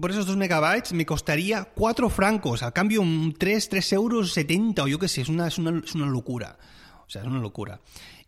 por 0.00 0.10
esos 0.10 0.26
2 0.26 0.36
megabytes 0.36 0.92
me 0.92 1.06
costaría 1.06 1.66
4 1.66 2.10
francos. 2.10 2.64
Al 2.64 2.72
cambio, 2.72 3.00
un 3.00 3.32
3, 3.32 3.68
3 3.68 3.92
euros 3.92 4.32
70 4.32 4.82
o 4.82 4.88
yo 4.88 4.98
qué 4.98 5.06
sé. 5.06 5.20
Es 5.20 5.28
una, 5.28 5.46
es 5.46 5.56
una, 5.56 5.80
es 5.84 5.94
una 5.94 6.06
locura. 6.06 6.58
O 7.06 7.08
sea, 7.10 7.22
es 7.22 7.28
una 7.28 7.38
locura. 7.38 7.78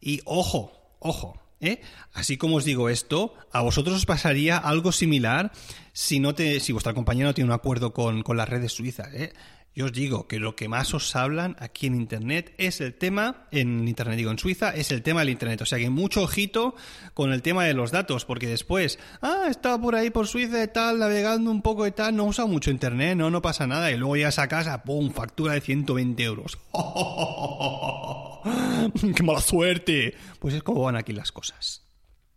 Y 0.00 0.20
ojo, 0.24 0.70
ojo 1.00 1.47
¿Eh? 1.60 1.80
Así 2.12 2.36
como 2.36 2.56
os 2.56 2.64
digo 2.64 2.88
esto, 2.88 3.34
a 3.52 3.62
vosotros 3.62 3.96
os 3.96 4.06
pasaría 4.06 4.56
algo 4.56 4.92
similar 4.92 5.50
si, 5.92 6.20
no 6.20 6.34
te, 6.34 6.60
si 6.60 6.72
vuestra 6.72 6.94
compañía 6.94 7.24
no 7.24 7.34
tiene 7.34 7.50
un 7.50 7.54
acuerdo 7.54 7.92
con, 7.92 8.22
las 8.36 8.48
redes 8.48 8.72
suizas. 8.72 9.12
¿eh? 9.14 9.32
Yo 9.78 9.84
os 9.84 9.92
digo 9.92 10.26
que 10.26 10.40
lo 10.40 10.56
que 10.56 10.66
más 10.66 10.92
os 10.92 11.14
hablan 11.14 11.54
aquí 11.60 11.86
en 11.86 11.94
Internet 11.94 12.52
es 12.58 12.80
el 12.80 12.94
tema, 12.94 13.46
en 13.52 13.86
Internet 13.86 14.16
digo, 14.16 14.32
en 14.32 14.38
Suiza, 14.40 14.74
es 14.74 14.90
el 14.90 15.04
tema 15.04 15.20
del 15.20 15.28
Internet. 15.28 15.62
O 15.62 15.66
sea 15.66 15.78
que 15.78 15.88
mucho 15.88 16.24
ojito 16.24 16.74
con 17.14 17.32
el 17.32 17.42
tema 17.42 17.64
de 17.64 17.74
los 17.74 17.92
datos, 17.92 18.24
porque 18.24 18.48
después, 18.48 18.98
ah, 19.22 19.46
estaba 19.48 19.80
por 19.80 19.94
ahí 19.94 20.10
por 20.10 20.26
Suiza 20.26 20.64
y 20.64 20.66
tal, 20.66 20.98
navegando 20.98 21.52
un 21.52 21.62
poco 21.62 21.86
y 21.86 21.92
tal, 21.92 22.16
no 22.16 22.24
usa 22.24 22.46
mucho 22.46 22.72
Internet, 22.72 23.16
no, 23.16 23.30
no 23.30 23.40
pasa 23.40 23.68
nada. 23.68 23.92
Y 23.92 23.96
luego 23.96 24.16
llegas 24.16 24.40
a 24.40 24.48
casa, 24.48 24.82
¡pum! 24.82 25.12
Factura 25.12 25.52
de 25.52 25.60
120 25.60 26.24
euros. 26.24 26.58
¡Qué 29.14 29.22
mala 29.22 29.40
suerte! 29.40 30.12
Pues 30.40 30.54
es 30.54 30.64
como 30.64 30.82
van 30.82 30.96
aquí 30.96 31.12
las 31.12 31.30
cosas. 31.30 31.84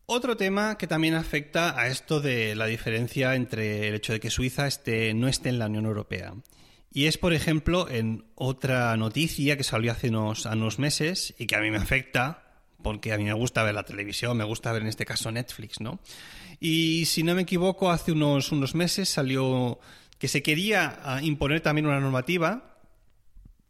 Otro 0.06 0.38
tema 0.38 0.78
que 0.78 0.86
también 0.86 1.16
afecta 1.16 1.80
a 1.80 1.88
esto 1.88 2.20
de 2.20 2.54
la 2.54 2.68
diferencia 2.68 3.34
entre 3.34 3.88
el 3.88 3.96
hecho 3.96 4.14
de 4.14 4.20
que 4.20 4.30
Suiza 4.30 4.68
esté, 4.68 5.16
no 5.16 5.28
esté 5.28 5.50
en 5.50 5.58
la 5.58 5.66
Unión 5.66 5.88
Europea. 5.88 6.36
Y 6.94 7.06
es, 7.06 7.18
por 7.18 7.34
ejemplo, 7.34 7.90
en 7.90 8.26
otra 8.36 8.96
noticia 8.98 9.56
que 9.56 9.64
salió 9.64 9.94
hace 9.94 10.10
unos, 10.10 10.46
unos 10.46 10.78
meses 10.78 11.34
y 11.38 11.48
que 11.48 11.56
a 11.56 11.62
mí 11.62 11.72
me 11.72 11.78
afecta, 11.78 12.44
porque 12.84 13.14
a 13.14 13.18
mí 13.18 13.24
me 13.24 13.34
gusta 13.34 13.64
ver 13.64 13.76
la 13.76 13.84
televisión, 13.84 14.36
me 14.36 14.44
gusta 14.44 14.72
ver 14.74 14.82
en 14.82 14.90
este 14.90 15.06
caso 15.06 15.32
Netflix, 15.32 15.80
¿no? 15.80 16.00
Y 16.60 17.06
si 17.06 17.24
no 17.24 17.34
me 17.34 17.44
equivoco, 17.44 17.92
hace 17.92 18.12
unos, 18.12 18.52
unos 18.52 18.76
meses 18.76 19.08
salió 19.08 19.80
que 20.20 20.28
se 20.28 20.44
quería 20.44 21.00
ah, 21.04 21.22
imponer 21.22 21.62
también 21.62 21.88
una 21.88 22.00
normativa 22.00 22.78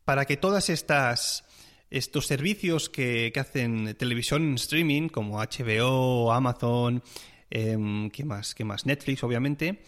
para 0.03 0.25
que 0.25 0.35
todas 0.35 0.69
estas 0.69 1.45
estos 1.91 2.25
servicios 2.25 2.89
que, 2.89 3.31
hacen 3.35 3.95
televisión 3.95 4.43
en 4.43 4.55
streaming, 4.55 5.09
como 5.09 5.39
HBO, 5.39 6.31
Amazon, 6.31 7.03
eh, 7.51 7.77
¿qué 8.11 8.23
más? 8.23 8.55
¿Qué 8.55 8.63
más? 8.63 8.85
Netflix, 8.85 9.23
obviamente, 9.23 9.83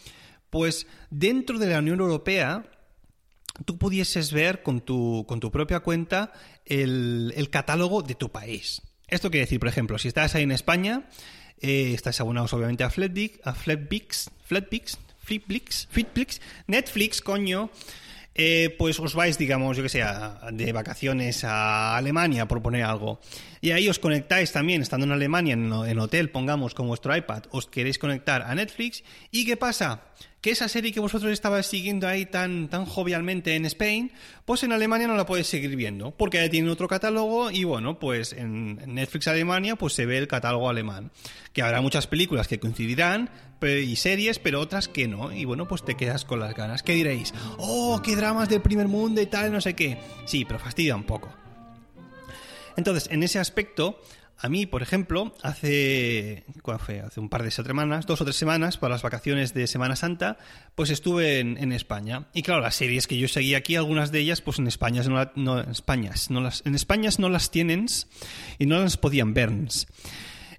pues 0.50 0.86
dentro 1.10 1.58
de 1.58 1.66
la 1.66 1.78
Unión 1.78 2.00
Europea 2.00 2.64
tú 3.64 3.78
pudieses 3.78 4.32
ver 4.32 4.62
con 4.62 4.80
tu, 4.80 5.24
con 5.28 5.40
tu 5.40 5.50
propia 5.50 5.80
cuenta 5.80 6.32
el, 6.64 7.32
el, 7.36 7.50
catálogo 7.50 8.02
de 8.02 8.14
tu 8.14 8.30
país. 8.30 8.82
Esto 9.08 9.30
quiere 9.30 9.46
decir, 9.46 9.60
por 9.60 9.68
ejemplo, 9.68 9.98
si 9.98 10.08
estás 10.08 10.34
ahí 10.34 10.42
en 10.42 10.52
España, 10.52 11.04
eh, 11.60 11.92
estás 11.94 12.20
abonados 12.20 12.52
obviamente 12.52 12.84
a 12.84 12.90
Flatbix, 12.90 13.38
a 13.44 13.54
Flatbix, 13.54 14.30
Flatbix, 14.44 14.98
Flipblix, 15.24 15.88
Fitblix, 15.90 16.40
Netflix, 16.66 17.20
coño, 17.20 17.70
eh, 18.34 18.74
pues 18.78 19.00
os 19.00 19.14
vais, 19.14 19.38
digamos, 19.38 19.76
yo 19.76 19.82
que 19.82 19.88
sé, 19.88 20.04
de 20.52 20.72
vacaciones 20.72 21.44
a 21.44 21.96
Alemania, 21.96 22.46
por 22.46 22.62
poner 22.62 22.82
algo. 22.82 23.20
Y 23.60 23.70
ahí 23.70 23.88
os 23.88 23.98
conectáis 23.98 24.52
también, 24.52 24.82
estando 24.82 25.06
en 25.06 25.12
Alemania, 25.12 25.54
en, 25.54 25.72
en 25.72 25.98
hotel, 25.98 26.30
pongamos, 26.30 26.74
con 26.74 26.88
vuestro 26.88 27.16
iPad, 27.16 27.44
os 27.50 27.66
queréis 27.66 27.98
conectar 27.98 28.42
a 28.42 28.54
Netflix. 28.54 29.02
¿Y 29.30 29.46
qué 29.46 29.56
pasa? 29.56 30.02
Que 30.44 30.50
esa 30.50 30.68
serie 30.68 30.92
que 30.92 31.00
vosotros 31.00 31.32
estabais 31.32 31.64
siguiendo 31.64 32.06
ahí 32.06 32.26
tan, 32.26 32.68
tan 32.68 32.84
jovialmente 32.84 33.56
en 33.56 33.64
Spain, 33.64 34.12
pues 34.44 34.62
en 34.62 34.72
Alemania 34.72 35.08
no 35.08 35.16
la 35.16 35.24
podéis 35.24 35.46
seguir 35.46 35.74
viendo, 35.74 36.10
porque 36.10 36.36
ya 36.36 36.50
tienen 36.50 36.70
otro 36.70 36.86
catálogo 36.86 37.50
y 37.50 37.64
bueno, 37.64 37.98
pues 37.98 38.34
en 38.34 38.76
Netflix 38.94 39.26
Alemania 39.26 39.76
pues 39.76 39.94
se 39.94 40.04
ve 40.04 40.18
el 40.18 40.28
catálogo 40.28 40.68
alemán, 40.68 41.12
que 41.54 41.62
habrá 41.62 41.80
muchas 41.80 42.06
películas 42.06 42.46
que 42.46 42.60
coincidirán 42.60 43.30
y 43.62 43.96
series, 43.96 44.38
pero 44.38 44.60
otras 44.60 44.86
que 44.86 45.08
no, 45.08 45.32
y 45.32 45.46
bueno, 45.46 45.66
pues 45.66 45.82
te 45.82 45.94
quedas 45.94 46.26
con 46.26 46.40
las 46.40 46.54
ganas. 46.54 46.82
¿Qué 46.82 46.92
diréis? 46.92 47.32
Oh, 47.56 48.02
qué 48.04 48.14
dramas 48.14 48.50
del 48.50 48.60
primer 48.60 48.86
mundo 48.86 49.22
y 49.22 49.26
tal, 49.26 49.50
no 49.50 49.62
sé 49.62 49.72
qué. 49.72 49.96
Sí, 50.26 50.44
pero 50.44 50.58
fastidia 50.58 50.94
un 50.94 51.04
poco. 51.04 51.32
Entonces, 52.76 53.08
en 53.10 53.22
ese 53.22 53.38
aspecto, 53.38 53.98
a 54.38 54.48
mí, 54.48 54.66
por 54.66 54.82
ejemplo, 54.82 55.34
hace, 55.42 56.44
fue? 56.78 57.00
hace 57.00 57.20
un 57.20 57.28
par 57.28 57.42
de 57.42 57.50
semanas, 57.50 58.06
dos 58.06 58.20
o 58.20 58.24
tres 58.24 58.36
semanas, 58.36 58.76
para 58.76 58.94
las 58.94 59.02
vacaciones 59.02 59.54
de 59.54 59.66
Semana 59.66 59.96
Santa, 59.96 60.38
pues 60.74 60.90
estuve 60.90 61.40
en, 61.40 61.72
España. 61.72 62.26
Y 62.34 62.42
claro, 62.42 62.60
las 62.60 62.74
series 62.74 63.06
que 63.06 63.16
yo 63.16 63.28
seguí 63.28 63.54
aquí, 63.54 63.76
algunas 63.76 64.12
de 64.12 64.20
ellas, 64.20 64.40
pues 64.40 64.58
en 64.58 64.66
España 64.66 65.02
no, 65.04 65.24
no 65.36 66.40
las, 66.40 66.62
en 66.66 66.74
España 66.74 67.10
no 67.18 67.28
las 67.28 67.50
tienen 67.50 67.86
y 68.58 68.66
no 68.66 68.80
las 68.80 68.96
podían 68.96 69.34
ver. 69.34 69.50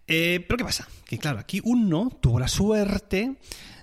Eh, 0.08 0.46
pero 0.48 0.58
¿qué 0.58 0.63
pasa? 0.63 0.88
Que 1.05 1.17
claro, 1.17 1.39
aquí 1.39 1.62
uno 1.63 2.17
tuvo 2.22 2.39
la 2.39 2.48
suerte 2.48 3.36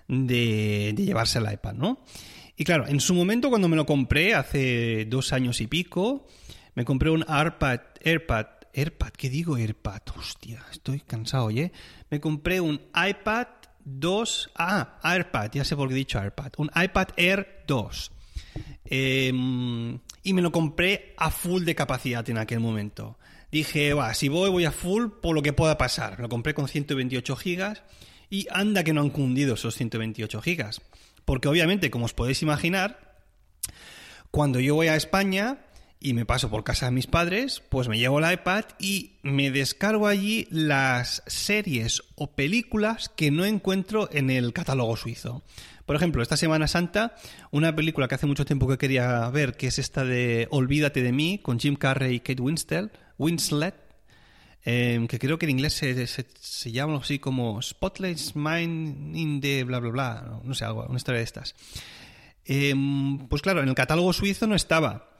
de, 0.08 0.94
llevarse 0.96 1.38
el 1.38 1.52
iPad, 1.52 1.74
¿no? 1.74 2.04
Y 2.56 2.64
claro, 2.64 2.86
en 2.86 3.00
su 3.00 3.14
momento 3.14 3.48
cuando 3.48 3.68
me 3.68 3.76
lo 3.76 3.86
compré, 3.86 4.34
hace 4.34 5.06
dos 5.06 5.32
años 5.32 5.60
y 5.60 5.66
pico, 5.66 6.26
me 6.74 6.84
compré 6.84 7.10
un 7.10 7.24
AirPad, 7.28 7.80
AirPad 8.04 8.46
AirPad, 8.72 9.10
¿qué 9.10 9.28
digo 9.28 9.56
AirPad? 9.56 10.02
Hostia, 10.16 10.64
estoy 10.70 11.00
cansado, 11.00 11.46
oye. 11.46 11.72
Me 12.10 12.20
compré 12.20 12.60
un 12.60 12.80
iPad 12.94 13.46
2. 13.84 14.50
Ah, 14.56 14.98
AirPad, 15.02 15.50
ya 15.52 15.64
sé 15.64 15.76
por 15.76 15.88
qué 15.88 15.94
he 15.94 15.98
dicho 15.98 16.18
AirPad. 16.18 16.52
Un 16.56 16.70
iPad 16.74 17.08
Air 17.16 17.64
2. 17.66 18.12
Em, 18.84 19.98
y 20.22 20.32
me 20.32 20.42
lo 20.42 20.52
compré 20.52 21.14
a 21.16 21.30
full 21.30 21.64
de 21.64 21.74
capacidad 21.74 22.28
en 22.28 22.38
aquel 22.38 22.60
momento. 22.60 23.18
Dije, 23.50 23.92
va, 23.92 24.14
si 24.14 24.28
voy, 24.28 24.50
voy 24.50 24.64
a 24.64 24.72
full 24.72 25.08
por 25.20 25.34
lo 25.34 25.42
que 25.42 25.52
pueda 25.52 25.76
pasar. 25.76 26.18
Lo 26.20 26.28
compré 26.28 26.54
con 26.54 26.68
128 26.68 27.36
gigas 27.36 27.82
y 28.30 28.46
anda 28.50 28.84
que 28.84 28.94
no 28.94 29.02
han 29.02 29.10
cundido 29.10 29.54
esos 29.54 29.74
128 29.74 30.40
gigas. 30.40 30.80
Porque 31.24 31.48
obviamente, 31.48 31.90
como 31.90 32.06
os 32.06 32.14
podéis 32.14 32.42
imaginar, 32.42 33.20
cuando 34.30 34.58
yo 34.58 34.74
voy 34.74 34.88
a 34.88 34.96
España, 34.96 35.58
y 36.02 36.14
me 36.14 36.26
paso 36.26 36.50
por 36.50 36.64
casa 36.64 36.86
de 36.86 36.92
mis 36.92 37.06
padres, 37.06 37.62
pues 37.68 37.88
me 37.88 37.98
llevo 37.98 38.18
el 38.18 38.32
iPad 38.32 38.64
y 38.78 39.12
me 39.22 39.50
descargo 39.50 40.08
allí 40.08 40.48
las 40.50 41.22
series 41.26 42.02
o 42.16 42.32
películas 42.32 43.08
que 43.08 43.30
no 43.30 43.44
encuentro 43.44 44.08
en 44.12 44.28
el 44.28 44.52
catálogo 44.52 44.96
suizo. 44.96 45.44
Por 45.86 45.96
ejemplo, 45.96 46.22
esta 46.22 46.36
Semana 46.36 46.66
Santa, 46.66 47.14
una 47.50 47.74
película 47.74 48.08
que 48.08 48.16
hace 48.16 48.26
mucho 48.26 48.44
tiempo 48.44 48.66
que 48.68 48.78
quería 48.78 49.28
ver, 49.30 49.56
que 49.56 49.68
es 49.68 49.78
esta 49.78 50.04
de 50.04 50.48
Olvídate 50.50 51.02
de 51.02 51.12
mí, 51.12 51.38
con 51.38 51.60
Jim 51.60 51.76
Carrey 51.76 52.16
y 52.16 52.20
Kate 52.20 52.42
Winslet, 52.42 52.92
Winslet 53.18 53.74
em, 54.64 55.06
que 55.06 55.18
creo 55.18 55.38
que 55.38 55.46
en 55.46 55.50
inglés 55.50 55.74
se, 55.74 56.72
llama 56.72 56.98
así 56.98 57.18
como 57.18 57.60
Spotlights 57.62 58.34
Mind 58.36 59.16
in 59.16 59.40
the 59.40 59.64
bla 59.64 59.78
bla 59.78 59.90
bla, 59.90 60.40
no 60.42 60.54
sé, 60.54 60.64
algo, 60.64 60.84
una 60.86 60.96
historia 60.96 61.18
de 61.18 61.24
estas. 61.24 61.54
Em, 62.44 63.28
pues 63.28 63.42
claro, 63.42 63.62
en 63.62 63.68
el 63.68 63.74
catálogo 63.74 64.12
suizo 64.12 64.46
no 64.46 64.56
estaba. 64.56 65.12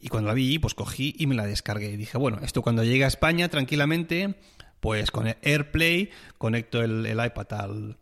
Y 0.00 0.08
cuando 0.08 0.28
la 0.28 0.34
vi, 0.34 0.58
pues 0.58 0.74
cogí 0.74 1.14
y 1.18 1.26
me 1.26 1.34
la 1.34 1.46
descargué. 1.46 1.90
Y 1.90 1.96
dije, 1.96 2.16
bueno, 2.16 2.38
esto 2.42 2.62
cuando 2.62 2.84
llegue 2.84 3.04
a 3.04 3.08
España 3.08 3.48
tranquilamente, 3.48 4.34
pues 4.80 5.10
con 5.10 5.26
AirPlay 5.42 6.10
conecto 6.38 6.82
el, 6.82 7.06
iPad 7.06 7.52
al, 7.52 7.98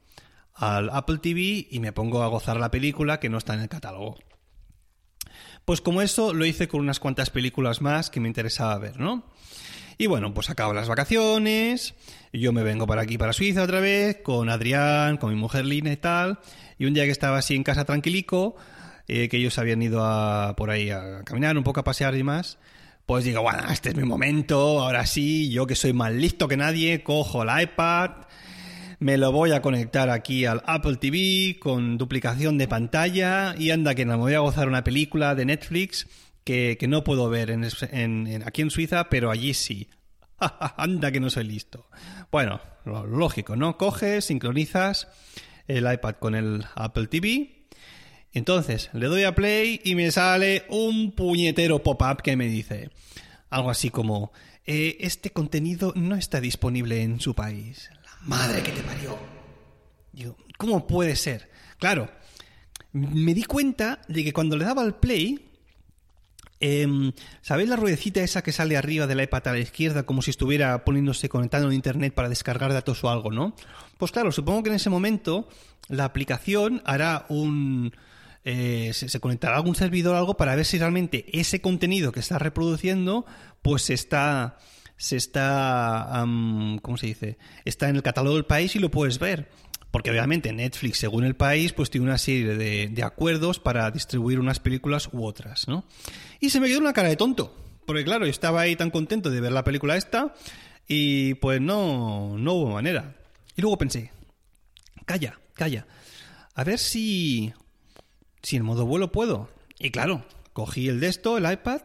al 0.55 0.91
Apple 0.91 1.19
TV 1.19 1.67
y 1.71 1.81
me 1.81 1.93
pongo 1.93 2.23
a 2.23 2.29
gozar 2.29 2.59
la 2.59 2.71
película 2.71 3.19
que 3.21 3.29
no 3.29 3.39
está 3.39 3.55
en 3.55 3.61
el 3.61 3.69
catálogo. 3.69 4.17
Pues 5.65 5.81
como 5.81 6.01
eso 6.01 6.33
lo 6.33 6.47
hice 6.47 6.69
con 6.69 6.81
unas 6.81 7.01
cuantas 7.01 7.31
películas 7.31 7.83
más 7.83 8.11
que 8.11 8.21
me 8.21 8.29
interesaba 8.29 8.79
ver, 8.79 8.99
¿no? 8.99 9.25
Y 10.01 10.07
bueno, 10.07 10.33
pues 10.33 10.49
acabo 10.49 10.73
las 10.73 10.89
vacaciones, 10.89 11.95
yo 12.33 12.53
me 12.53 12.63
vengo 12.63 12.87
para 12.87 13.03
aquí, 13.03 13.19
para 13.19 13.33
Suiza 13.33 13.65
otra 13.65 13.81
vez, 13.81 14.19
con 14.23 14.49
Adrián, 14.49 15.17
con 15.17 15.31
mi 15.31 15.37
mujer 15.37 15.65
Lina 15.65 15.93
y 15.93 15.97
tal, 15.97 16.39
y 16.79 16.87
un 16.87 16.95
día 16.95 17.05
que 17.05 17.11
estaba 17.11 17.39
así 17.39 17.57
en 17.57 17.65
casa 17.65 17.85
tranquilico, 17.85 18.55
eh, 19.09 19.29
que 19.29 19.39
ellos 19.39 19.59
habían 19.59 19.81
ido 19.81 20.05
a, 20.05 20.55
por 20.55 20.71
ahí 20.71 20.91
a 20.91 21.23
caminar, 21.25 21.57
un 21.57 21.65
poco 21.65 21.81
a 21.81 21.85
pasear 21.85 22.15
y 22.15 22.23
más, 22.23 22.59
pues 23.07 23.25
digo, 23.25 23.41
bueno, 23.41 23.63
este 23.71 23.89
es 23.89 23.97
mi 23.97 24.05
momento, 24.05 24.83
ahora 24.83 25.07
sí, 25.07 25.51
yo 25.51 25.67
que 25.67 25.75
soy 25.75 25.95
más 25.95 26.13
listo 26.13 26.47
que 26.47 26.59
nadie, 26.59 27.03
cojo 27.03 27.43
el 27.43 27.63
iPad, 27.63 28.11
me 28.99 29.17
lo 29.17 29.33
voy 29.33 29.53
a 29.53 29.63
conectar 29.63 30.11
aquí 30.11 30.45
al 30.45 30.63
Apple 30.67 30.97
TV 30.97 31.59
con 31.59 31.97
duplicación 31.97 32.59
de 32.59 32.69
pantalla 32.69 33.55
y 33.57 33.71
anda 33.71 33.95
que 33.95 34.05
me 34.05 34.15
voy 34.15 34.35
a 34.35 34.41
gozar 34.41 34.69
una 34.69 34.85
película 34.85 35.35
de 35.35 35.47
Netflix 35.47 36.07
que, 36.45 36.79
no 36.89 37.03
puedo 37.05 37.31
ver 37.31 37.51
en, 37.51 38.43
aquí 38.45 38.63
en 38.63 38.71
Suiza, 38.71 39.09
pero 39.09 39.31
allí 39.31 39.55
sí. 39.55 39.89
anda 40.77 41.11
que 41.11 41.21
no 41.21 41.31
soy 41.31 41.45
listo. 41.45 41.89
Bueno, 42.31 42.61
lo 42.85 43.07
lógico, 43.07 43.57
¿no? 43.57 43.79
Coges, 43.79 44.27
sincronizas 44.27 45.09
el 45.67 45.91
iPad 45.91 46.15
con 46.15 46.35
el 46.35 46.65
Apple 46.75 47.07
TV 47.07 47.58
entonces, 48.33 48.91
le 48.93 49.07
doy 49.07 49.25
a 49.25 49.35
play 49.35 49.81
y 49.85 49.95
me 49.95 50.11
sale 50.11 50.65
un 50.69 51.13
puñetero 51.13 51.83
pop-up 51.83 52.23
que 52.23 52.37
me 52.37 52.47
dice 52.47 52.91
algo 53.51 53.71
así 53.71 53.91
como, 53.91 54.33
eh, 54.67 54.99
este 55.01 55.31
contenido 55.31 55.93
no 55.97 56.15
está 56.15 56.41
disponible 56.41 57.03
en 57.03 57.21
su 57.21 57.35
país. 57.35 57.91
La 58.05 58.29
madre 58.29 58.63
que 58.63 58.73
te 58.73 58.83
parió. 58.83 59.19
Digo, 60.13 60.37
¿cómo 60.59 60.87
puede 60.87 61.17
ser? 61.17 61.51
Claro, 61.79 62.11
me 62.93 63.35
di 63.35 63.45
cuenta 63.45 64.01
de 64.09 64.25
que 64.25 64.33
cuando 64.33 64.57
le 64.57 64.67
daba 64.67 64.83
al 64.83 64.97
play, 64.97 65.49
eh, 66.61 67.13
¿sabéis 67.41 67.69
la 67.69 67.77
ruedecita 67.77 68.21
esa 68.21 68.43
que 68.43 68.53
sale 68.53 68.77
arriba 68.77 69.07
de 69.07 69.15
la 69.15 69.23
iPad 69.23 69.49
a 69.49 69.53
la 69.53 69.59
izquierda 69.61 70.03
como 70.03 70.23
si 70.23 70.31
estuviera 70.31 70.85
poniéndose 70.85 71.29
conectando 71.29 71.69
en 71.69 71.75
internet 71.75 72.13
para 72.15 72.29
descargar 72.29 72.73
datos 72.73 73.03
o 73.05 73.11
algo, 73.11 73.31
¿no? 73.31 73.55
Pues 73.97 74.13
claro, 74.13 74.33
supongo 74.33 74.65
que 74.65 74.71
en 74.71 74.77
ese 74.77 74.91
momento 74.91 75.49
la 75.89 76.05
aplicación 76.05 76.83
hará 76.85 77.27
un 77.29 77.93
eh, 78.51 78.95
se, 78.95 79.21
conectará 79.21 79.57
a 79.57 79.57
algún 79.59 79.75
servidor 79.75 80.15
o 80.15 80.19
algo 80.19 80.39
para 80.39 80.57
ver 80.57 80.65
si 80.65 80.79
realmente 80.79 81.27
ese 81.39 81.61
contenido 81.61 82.13
que 82.13 82.21
está 82.21 82.39
reproduciendo, 82.39 83.27
pues 83.61 83.91
está, 83.91 84.57
se 84.97 85.17
está, 85.17 86.25
¿cómo 86.81 86.97
se 86.97 87.09
dice? 87.09 87.37
Está 87.67 87.91
en 87.91 87.97
el 87.97 88.03
catálogo 88.03 88.37
del 88.37 88.47
país 88.47 88.75
y 88.75 88.79
lo 88.79 88.91
puedes 88.91 89.19
ver. 89.19 89.51
Porque 89.91 90.11
obviamente 90.11 90.51
Netflix, 90.51 90.97
según 90.97 91.25
el 91.25 91.37
país, 91.37 91.75
pues 91.75 91.91
tiene 91.91 92.07
una 92.07 92.17
serie 92.17 92.57
de, 92.57 92.89
de 92.89 93.03
acuerdos 93.03 93.59
para 93.59 93.91
distribuir 93.91 94.41
unas 94.41 94.61
películas 94.61 95.11
u 95.13 95.27
otras, 95.27 95.69
¿no? 95.69 95.85
Y 96.41 96.49
se 96.49 96.59
me 96.59 96.69
quedó 96.69 96.79
una 96.79 96.95
cara 96.95 97.11
de 97.11 97.17
tonto. 97.17 97.55
Porque 97.85 98.05
claro, 98.05 98.25
yo 98.25 98.31
estaba 98.31 98.63
ahí 98.63 98.77
tan 98.77 98.91
contento 98.91 99.29
de 99.29 99.43
ver 99.43 99.53
la 99.53 99.65
película 99.65 99.97
esta 99.99 100.35
y 100.87 101.35
pues 101.35 101.61
no, 101.61 102.39
no 102.39 102.55
hubo 102.55 102.71
manera. 102.71 103.15
Y 103.57 103.61
luego 103.61 103.77
pensé, 103.77 104.11
calla, 105.05 105.39
calla, 105.53 105.87
a 106.55 106.65
ver 106.65 106.79
si, 106.79 107.53
si 108.43 108.57
en 108.57 108.65
modo 108.65 108.87
vuelo 108.87 109.13
puedo. 109.13 109.51
Y 109.79 109.91
claro, 109.91 110.25
cogí 110.53 110.89
el 110.89 111.01
de 111.01 111.09
esto, 111.09 111.39
el 111.39 111.51
iPad, 111.51 111.83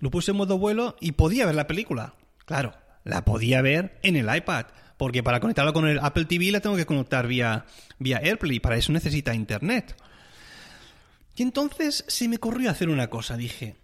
lo 0.00 0.10
puse 0.10 0.30
en 0.30 0.36
modo 0.36 0.58
vuelo 0.58 0.96
y 1.00 1.12
podía 1.12 1.46
ver 1.46 1.54
la 1.54 1.66
película. 1.66 2.14
Claro, 2.44 2.74
la 3.04 3.24
podía 3.24 3.62
ver 3.62 3.98
en 4.02 4.16
el 4.16 4.34
iPad. 4.34 4.66
Porque 4.96 5.22
para 5.22 5.40
conectarlo 5.40 5.72
con 5.72 5.88
el 5.88 5.98
Apple 5.98 6.26
TV 6.26 6.52
la 6.52 6.60
tengo 6.60 6.76
que 6.76 6.86
conectar 6.86 7.26
vía, 7.26 7.66
vía 7.98 8.18
AirPlay. 8.18 8.60
Para 8.60 8.76
eso 8.76 8.92
necesita 8.92 9.34
internet. 9.34 9.96
Y 11.36 11.42
entonces 11.42 12.04
se 12.06 12.28
me 12.28 12.36
ocurrió 12.36 12.70
hacer 12.70 12.88
una 12.88 13.10
cosa. 13.10 13.36
Dije, 13.36 13.74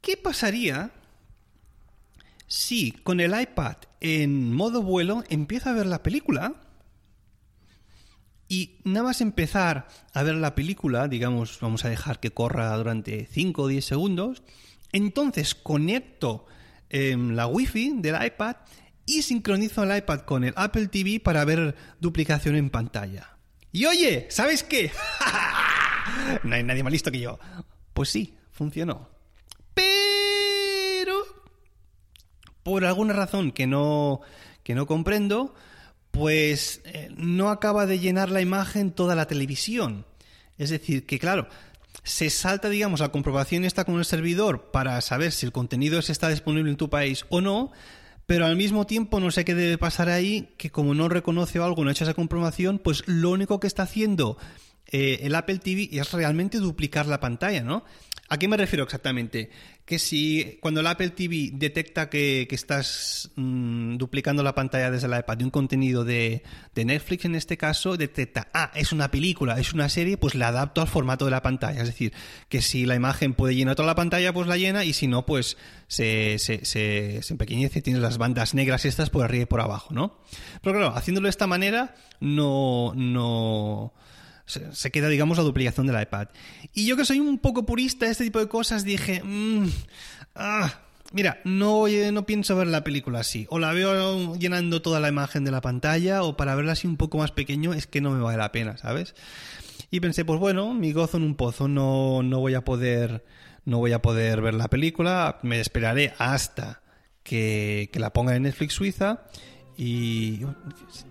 ¿Qué 0.00 0.16
pasaría 0.16 0.90
si 2.46 2.92
con 2.92 3.20
el 3.20 3.38
iPad 3.38 3.76
en 4.00 4.54
modo 4.54 4.82
vuelo 4.82 5.24
empiezo 5.28 5.70
a 5.70 5.74
ver 5.74 5.86
la 5.86 6.02
película? 6.02 6.54
Y 8.48 8.80
nada 8.84 9.04
más 9.04 9.20
empezar 9.20 9.88
a 10.14 10.22
ver 10.22 10.34
la 10.34 10.54
película, 10.54 11.06
digamos, 11.06 11.58
vamos 11.60 11.84
a 11.84 11.90
dejar 11.90 12.18
que 12.18 12.30
corra 12.30 12.74
durante 12.76 13.26
5 13.26 13.62
o 13.62 13.66
10 13.68 13.84
segundos, 13.84 14.42
entonces 14.92 15.54
conecto 15.54 16.46
em, 16.88 17.32
la 17.32 17.46
Wi-Fi 17.46 17.96
del 17.96 18.24
iPad 18.24 18.56
y 19.04 19.22
sincronizo 19.22 19.82
el 19.82 19.96
iPad 19.98 20.20
con 20.20 20.44
el 20.44 20.54
Apple 20.56 20.88
TV 20.88 21.20
para 21.20 21.44
ver 21.44 21.74
duplicación 22.00 22.56
en 22.56 22.70
pantalla. 22.70 23.36
Y 23.70 23.84
oye, 23.84 24.26
¿sabes 24.30 24.62
qué? 24.62 24.90
no 26.42 26.54
hay 26.54 26.62
nadie 26.62 26.82
más 26.82 26.92
listo 26.92 27.12
que 27.12 27.20
yo. 27.20 27.38
Pues 27.92 28.08
sí, 28.08 28.34
funcionó. 28.50 29.18
por 32.68 32.84
alguna 32.84 33.14
razón 33.14 33.50
que 33.50 33.66
no, 33.66 34.20
que 34.62 34.74
no 34.74 34.86
comprendo, 34.86 35.54
pues 36.18 36.80
eh, 36.84 37.10
no 37.16 37.50
acaba 37.50 37.86
de 37.86 38.00
llenar 38.00 38.28
la 38.30 38.40
imagen 38.40 38.90
toda 38.90 39.14
la 39.14 39.26
televisión. 39.26 40.04
Es 40.58 40.70
decir, 40.70 41.06
que 41.06 41.18
claro, 41.18 41.48
se 42.02 42.28
salta, 42.28 42.68
digamos, 42.68 43.00
la 43.00 43.12
comprobación 43.12 43.64
está 43.64 43.84
con 43.84 43.98
el 43.98 44.04
servidor 44.04 44.70
para 44.72 45.00
saber 45.00 45.30
si 45.30 45.46
el 45.46 45.52
contenido 45.52 46.00
está 46.00 46.28
disponible 46.28 46.70
en 46.70 46.76
tu 46.76 46.90
país 46.90 47.24
o 47.28 47.40
no, 47.40 47.70
pero 48.26 48.46
al 48.46 48.56
mismo 48.56 48.86
tiempo 48.86 49.20
no 49.20 49.30
sé 49.30 49.44
qué 49.44 49.54
debe 49.54 49.78
pasar 49.78 50.08
ahí, 50.08 50.54
que 50.58 50.70
como 50.70 50.94
no 50.94 51.08
reconoce 51.08 51.60
algo, 51.60 51.84
no 51.84 51.90
ha 51.90 51.92
hecho 51.92 52.04
esa 52.04 52.14
comprobación, 52.14 52.78
pues 52.78 53.04
lo 53.06 53.30
único 53.30 53.60
que 53.60 53.68
está 53.68 53.84
haciendo 53.84 54.36
eh, 54.90 55.20
el 55.22 55.34
Apple 55.34 55.58
TV 55.58 55.88
es 55.92 56.12
realmente 56.12 56.58
duplicar 56.58 57.06
la 57.06 57.20
pantalla, 57.20 57.62
¿no? 57.62 57.84
¿A 58.30 58.38
qué 58.38 58.46
me 58.46 58.58
refiero 58.58 58.84
exactamente? 58.84 59.50
Que 59.86 59.98
si 59.98 60.58
cuando 60.60 60.80
el 60.80 60.86
Apple 60.86 61.10
TV 61.10 61.48
detecta 61.54 62.10
que, 62.10 62.46
estás 62.50 63.30
mm, 63.36 63.96
duplicando 63.96 64.42
la 64.42 64.54
pantalla 64.54 64.90
desde 64.90 65.08
la 65.08 65.20
iPad 65.20 65.38
de 65.38 65.44
un 65.44 65.50
contenido 65.50 66.04
de, 66.04 66.42
Netflix 66.74 67.24
en 67.24 67.34
este 67.34 67.56
caso, 67.56 67.96
detecta, 67.96 68.48
ah, 68.52 68.70
es 68.74 68.92
una 68.92 69.10
película, 69.10 69.58
es 69.58 69.72
una 69.72 69.88
serie, 69.88 70.18
pues 70.18 70.34
la 70.34 70.48
adapto 70.48 70.82
al 70.82 70.88
formato 70.88 71.24
de 71.24 71.30
la 71.30 71.40
pantalla. 71.40 71.80
Es 71.80 71.88
decir, 71.88 72.12
que 72.50 72.60
si 72.60 72.84
la 72.84 72.94
imagen 72.94 73.32
puede 73.32 73.54
llenar 73.54 73.76
toda 73.76 73.86
la 73.86 73.94
pantalla, 73.94 74.32
pues 74.34 74.46
la 74.46 74.58
llena 74.58 74.84
y 74.84 74.92
si 74.92 75.06
no, 75.06 75.24
pues 75.24 75.56
se, 75.86 76.38
se, 76.38 76.66
se, 76.66 77.22
se 77.22 77.32
empequeñece, 77.32 77.80
tienes 77.80 78.02
las 78.02 78.18
bandas 78.18 78.52
negras 78.52 78.84
estas 78.84 79.08
por 79.08 79.24
arriba 79.24 79.44
y 79.44 79.46
por 79.46 79.62
abajo, 79.62 79.94
¿no? 79.94 80.18
Pero 80.62 80.76
claro, 80.76 80.94
haciéndolo 80.94 81.26
de 81.26 81.30
esta 81.30 81.46
manera, 81.46 81.94
no... 82.20 82.92
no 82.94 83.94
se, 84.48 84.90
queda, 84.90 85.08
digamos, 85.08 85.36
la 85.36 85.44
duplicación 85.44 85.86
del 85.86 86.00
iPad. 86.00 86.28
Y 86.72 86.86
yo 86.86 86.96
que 86.96 87.04
soy 87.04 87.20
un 87.20 87.38
poco 87.38 87.66
purista 87.66 88.06
de 88.06 88.12
este 88.12 88.24
tipo 88.24 88.38
de 88.38 88.48
cosas, 88.48 88.84
dije, 88.84 89.22
mm, 89.22 89.66
ah, 90.34 90.80
mira, 91.12 91.40
no, 91.44 91.84
no 91.86 92.26
pienso 92.26 92.56
ver 92.56 92.66
la 92.66 92.82
película 92.82 93.20
así. 93.20 93.46
O 93.50 93.58
la 93.58 93.72
veo 93.72 94.34
llenando 94.36 94.80
toda 94.82 95.00
la 95.00 95.08
imagen 95.08 95.44
de 95.44 95.50
la 95.50 95.60
pantalla, 95.60 96.22
o 96.22 96.36
para 96.36 96.54
verla 96.54 96.72
así 96.72 96.86
un 96.86 96.96
poco 96.96 97.18
más 97.18 97.30
pequeño, 97.30 97.74
es 97.74 97.86
que 97.86 98.00
no 98.00 98.10
me 98.10 98.22
vale 98.22 98.38
la 98.38 98.52
pena, 98.52 98.78
¿sabes? 98.78 99.14
Y 99.90 100.00
pensé, 100.00 100.24
pues 100.24 100.40
bueno, 100.40 100.74
mi 100.74 100.92
gozo 100.92 101.18
en 101.18 101.24
un 101.24 101.34
pozo, 101.34 101.68
no, 101.68 102.22
no 102.22 102.40
voy 102.40 102.54
a 102.54 102.64
poder, 102.64 103.24
no 103.64 103.78
voy 103.78 103.92
a 103.92 104.02
poder 104.02 104.40
ver 104.40 104.54
la 104.54 104.68
película, 104.68 105.38
me 105.42 105.60
esperaré 105.60 106.14
hasta 106.18 106.82
que, 107.22 107.90
que 107.92 108.00
la 108.00 108.12
ponga 108.12 108.34
en 108.34 108.44
Netflix 108.44 108.74
Suiza 108.74 109.24
y 109.78 110.44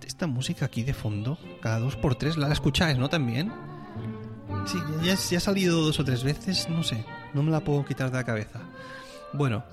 esta 0.06 0.26
música 0.26 0.66
aquí 0.66 0.82
de 0.82 0.92
fondo, 0.92 1.38
cada 1.62 1.78
dos 1.78 1.96
por 1.96 2.16
tres, 2.16 2.36
la 2.36 2.52
escucháis, 2.52 2.98
¿no? 2.98 3.08
También. 3.08 3.50
Sí, 4.66 4.78
ya, 5.02 5.14
ha 5.14 5.40
salido 5.40 5.80
dos 5.80 5.98
o 5.98 6.04
tres 6.04 6.22
veces, 6.22 6.68
no 6.68 6.82
sé, 6.82 7.02
no 7.32 7.42
me 7.42 7.50
la 7.50 7.60
puedo 7.60 7.86
quitar 7.86 8.10
de 8.10 8.18
la 8.18 8.24
cabeza. 8.24 8.60
Bueno, 9.32 9.64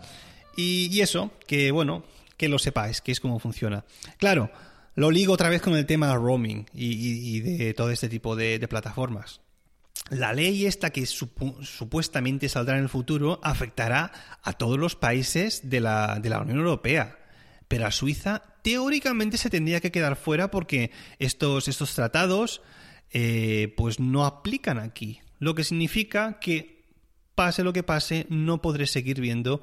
y, 0.55 1.01
eso, 1.01 1.31
que 1.45 1.71
bueno, 1.71 2.05
que 2.37 2.47
lo 2.47 2.57
sepáis, 2.57 3.01
que 3.01 3.11
es 3.11 3.19
cómo 3.19 3.37
funciona. 3.37 3.83
Claro, 4.17 4.49
lo 4.95 5.11
ligo 5.11 5.33
otra 5.33 5.49
vez 5.49 5.61
con 5.61 5.75
el 5.75 5.85
tema 5.85 6.15
roaming 6.15 6.65
y, 6.73 7.41
de 7.41 7.73
todo 7.73 7.91
este 7.91 8.07
tipo 8.07 8.37
de, 8.37 8.65
plataformas. 8.69 9.41
La 10.09 10.31
ley 10.31 10.65
esta 10.67 10.91
que 10.91 11.05
supuestamente 11.05 12.47
saldrá 12.47 12.77
en 12.77 12.83
el 12.83 12.89
futuro 12.89 13.41
afectará 13.43 14.39
a 14.41 14.53
todos 14.53 14.79
los 14.79 14.95
países 14.95 15.69
de 15.69 15.81
la 15.81 16.39
Unión 16.41 16.59
Europea 16.59 17.17
pero 17.75 17.87
a 17.87 17.91
Suiza 17.91 18.41
teóricamente 18.61 19.35
se 19.35 19.49
tendría 19.49 19.81
que 19.81 19.91
quedar 19.91 20.15
fuera 20.15 20.49
porque 20.49 20.91
estos, 21.19 21.67
estos 21.67 21.93
tratados 21.93 22.61
eh, 23.11 23.73
pues 23.75 23.99
no 23.99 24.25
aplican 24.25 24.79
aquí. 24.79 25.19
Lo 25.39 25.55
que 25.55 25.65
significa 25.65 26.39
que 26.39 26.85
pase 27.35 27.65
lo 27.65 27.73
que 27.73 27.83
pase, 27.83 28.27
no 28.29 28.61
podré 28.61 28.87
seguir 28.87 29.19
viendo 29.19 29.61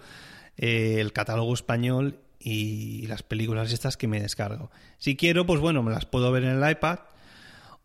eh, 0.58 0.96
el 0.98 1.14
catálogo 1.14 1.54
español 1.54 2.18
y 2.38 3.06
las 3.06 3.22
películas 3.22 3.72
estas 3.72 3.96
que 3.96 4.08
me 4.08 4.20
descargo. 4.20 4.70
Si 4.98 5.16
quiero, 5.16 5.46
pues 5.46 5.58
bueno, 5.58 5.82
me 5.82 5.90
las 5.90 6.04
puedo 6.04 6.30
ver 6.30 6.44
en 6.44 6.62
el 6.62 6.70
iPad 6.70 6.98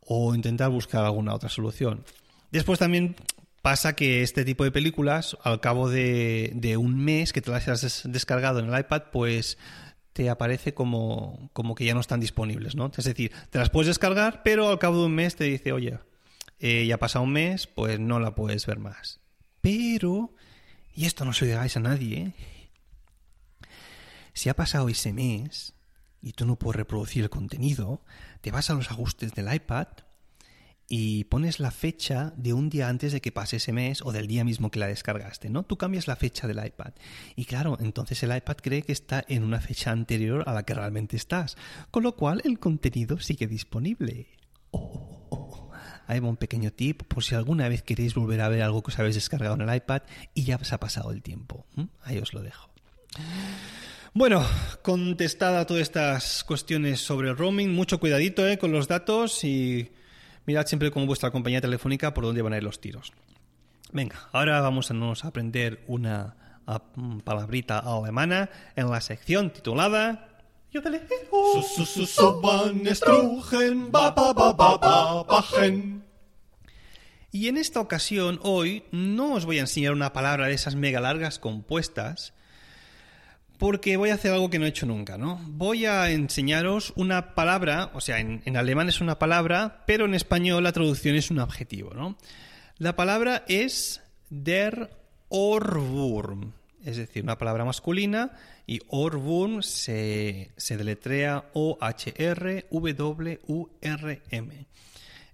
o 0.02 0.36
intentar 0.36 0.72
buscar 0.72 1.06
alguna 1.06 1.34
otra 1.34 1.48
solución. 1.48 2.04
Después 2.52 2.80
también 2.80 3.16
pasa 3.62 3.96
que 3.96 4.24
este 4.24 4.44
tipo 4.44 4.66
de 4.66 4.72
películas, 4.72 5.38
al 5.44 5.62
cabo 5.62 5.90
de, 5.90 6.52
de 6.54 6.76
un 6.76 7.00
mes 7.00 7.32
que 7.32 7.42
te 7.42 7.50
las 7.50 7.66
has 7.70 8.04
descargado 8.12 8.60
en 8.60 8.74
el 8.74 8.78
iPad, 8.78 9.04
pues 9.14 9.58
te 10.18 10.32
aparece 10.32 10.74
como, 10.74 11.52
como 11.54 11.76
que 11.76 11.86
ya 11.86 11.94
no 11.94 12.00
están 12.00 12.20
disponibles, 12.20 12.76
¿no? 12.76 12.92
Es 12.98 13.06
decir, 13.06 13.32
te 13.52 13.60
las 13.60 13.70
puedes 13.70 13.86
descargar, 13.86 14.42
pero 14.42 14.68
al 14.70 14.80
cabo 14.80 15.02
de 15.02 15.06
un 15.06 15.14
mes 15.14 15.36
te 15.36 15.44
dice, 15.44 15.74
oye, 15.74 16.00
eh, 16.58 16.88
ya 16.88 16.96
ha 16.96 16.98
pasado 16.98 17.24
un 17.24 17.34
mes, 17.34 17.68
pues 17.68 18.00
no 18.00 18.20
la 18.20 18.34
puedes 18.34 18.66
ver 18.66 18.80
más. 18.80 19.20
Pero, 19.62 20.34
y 20.96 21.06
esto 21.06 21.24
no 21.24 21.34
se 21.34 21.46
lo 21.46 21.52
digáis 21.52 21.78
a 21.78 21.82
nadie, 21.82 22.18
¿eh? 22.18 22.34
si 24.34 24.50
ha 24.50 24.56
pasado 24.56 24.90
ese 24.90 25.14
mes 25.14 25.76
y 26.20 26.32
tú 26.32 26.48
no 26.48 26.58
puedes 26.58 26.78
reproducir 26.78 27.22
el 27.22 27.30
contenido, 27.30 28.02
te 28.42 28.50
vas 28.50 28.72
a 28.72 28.74
los 28.74 28.90
ajustes 28.90 29.36
del 29.36 29.54
iPad 29.54 29.88
y 30.90 31.26
pones 31.26 31.60
la 31.60 31.72
fecha 31.72 32.34
de 32.38 32.54
un 32.54 32.70
día 32.70 32.88
antes 32.88 33.12
de 33.12 33.22
que 33.22 33.32
pase 33.32 33.58
ese 33.58 33.74
mes 33.74 34.02
o 34.02 34.12
del 34.12 34.28
día 34.28 34.44
mismo 34.44 34.72
que 34.72 34.80
la 34.80 34.88
descargaste, 34.88 35.50
¿no? 35.50 35.64
Tú 35.64 35.78
cambias 35.78 36.08
la 36.08 36.16
fecha 36.16 36.48
del 36.48 36.66
iPad. 36.66 36.94
Y 37.36 37.46
claro, 37.46 37.78
entonces 37.80 38.22
el 38.24 38.36
iPad 38.36 38.58
cree 38.58 38.84
que 38.84 38.94
está 38.94 39.24
en 39.28 39.44
una 39.44 39.60
fecha 39.60 39.92
anterior 39.92 40.44
a 40.48 40.54
la 40.54 40.64
que 40.64 40.74
realmente 40.74 41.18
estás, 41.18 41.58
con 41.92 42.04
lo 42.04 42.16
cual 42.16 42.42
el 42.46 42.60
contenido 42.60 43.20
sigue 43.20 43.48
disponible. 43.48 44.28
Oh, 44.72 45.28
oh. 45.30 45.72
Ahí 46.08 46.22
va 46.22 46.30
un 46.30 46.38
pequeño 46.38 46.72
tip 46.72 47.04
por 47.04 47.24
si 47.24 47.36
alguna 47.36 47.68
vez 47.68 47.84
queréis 47.84 48.16
volver 48.16 48.40
a 48.40 48.48
ver 48.48 48.62
algo 48.62 48.82
que 48.82 48.92
os 48.92 49.00
habéis 49.00 49.16
descargado 49.16 49.56
en 49.56 49.68
el 49.68 49.76
iPad 49.76 50.04
y 50.34 50.44
ya 50.44 50.56
os 50.56 50.72
ha 50.72 50.80
pasado 50.80 51.12
el 51.12 51.22
tiempo. 51.22 51.66
Ahí 52.02 52.18
os 52.18 52.34
lo 52.34 52.42
dejo. 52.42 52.70
Bueno, 54.14 54.44
contestada 54.82 55.68
todas 55.68 55.84
estas 55.84 56.46
cuestiones 56.46 57.02
sobre 57.02 57.30
el 57.30 57.38
roaming, 57.38 57.74
mucho 57.74 58.00
cuidadito 58.00 58.48
¿eh? 58.48 58.58
con 58.58 58.72
los 58.72 58.88
datos 58.88 59.44
y 59.44 59.92
mirad 60.48 60.66
siempre 60.66 60.90
con 60.90 61.06
vuestra 61.06 61.30
compañía 61.30 61.62
telefónica 61.62 62.14
por 62.14 62.24
dónde 62.24 62.42
van 62.42 62.54
a 62.54 62.58
ir 62.58 62.64
los 62.64 62.82
tiros. 62.82 63.12
Venga, 63.92 64.28
ahora 64.32 64.60
vamos 64.62 64.90
a, 64.90 65.28
aprender 65.28 65.84
una 65.88 66.36
palabrita 67.24 67.80
alemana 67.80 68.50
en 68.76 68.90
la 68.90 69.02
sección 69.02 69.52
titulada... 69.52 70.24
Y 77.32 77.48
en 77.48 77.58
esta 77.58 77.80
ocasión, 77.80 78.40
hoy, 78.44 78.84
no 78.92 79.36
os 79.36 79.46
voy 79.46 79.58
a 79.60 79.62
enseñar 79.62 79.94
una 79.94 80.12
palabra 80.12 80.48
de 80.48 80.54
esas 80.54 80.76
mega 80.76 81.00
largas 81.00 81.40
compuestas, 81.40 82.34
porque 83.58 83.98
voy 83.98 84.10
a 84.10 84.16
hacer 84.16 84.32
algo 84.32 84.50
que 84.50 84.60
no 84.60 84.66
he 84.66 84.70
hecho 84.70 84.86
nunca, 84.86 85.18
¿no? 85.18 85.42
Voy 85.48 85.86
a 85.86 86.12
enseñaros 86.12 86.94
una 86.96 87.34
palabra, 87.36 87.92
o 87.94 88.02
sea, 88.02 88.20
en, 88.20 88.56
alemán 88.56 88.90
es 88.90 89.02
una 89.02 89.20
palabra, 89.20 89.84
pero 89.88 90.06
en 90.06 90.14
español 90.14 90.64
la 90.64 90.72
traducción 90.72 91.16
es 91.16 91.32
un 91.32 91.40
adjetivo, 91.40 91.94
¿no? 91.94 92.18
La 92.78 92.96
palabra 92.96 93.44
es 93.48 94.02
der 94.30 94.92
Ohrwurm, 95.30 96.54
es 96.86 96.98
decir, 96.98 97.24
una 97.24 97.38
palabra 97.38 97.66
masculina, 97.66 98.34
y 98.68 98.82
Ohrwurm 98.90 99.64
se, 99.64 100.52
se 100.58 100.78
deletrea 100.78 101.46
O-H-R-W-U-R-M. 101.54 102.68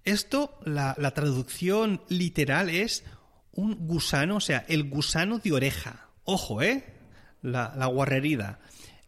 Esto, 0.05 0.59
la, 0.65 0.95
la 0.97 1.11
traducción 1.11 2.01
literal 2.09 2.69
es 2.69 3.03
un 3.51 3.87
gusano, 3.87 4.37
o 4.37 4.41
sea, 4.41 4.65
el 4.67 4.89
gusano 4.89 5.39
de 5.39 5.51
oreja. 5.51 6.09
Ojo, 6.23 6.61
¿eh? 6.61 6.92
La, 7.43 7.73
la 7.77 7.85
guarrerida. 7.85 8.59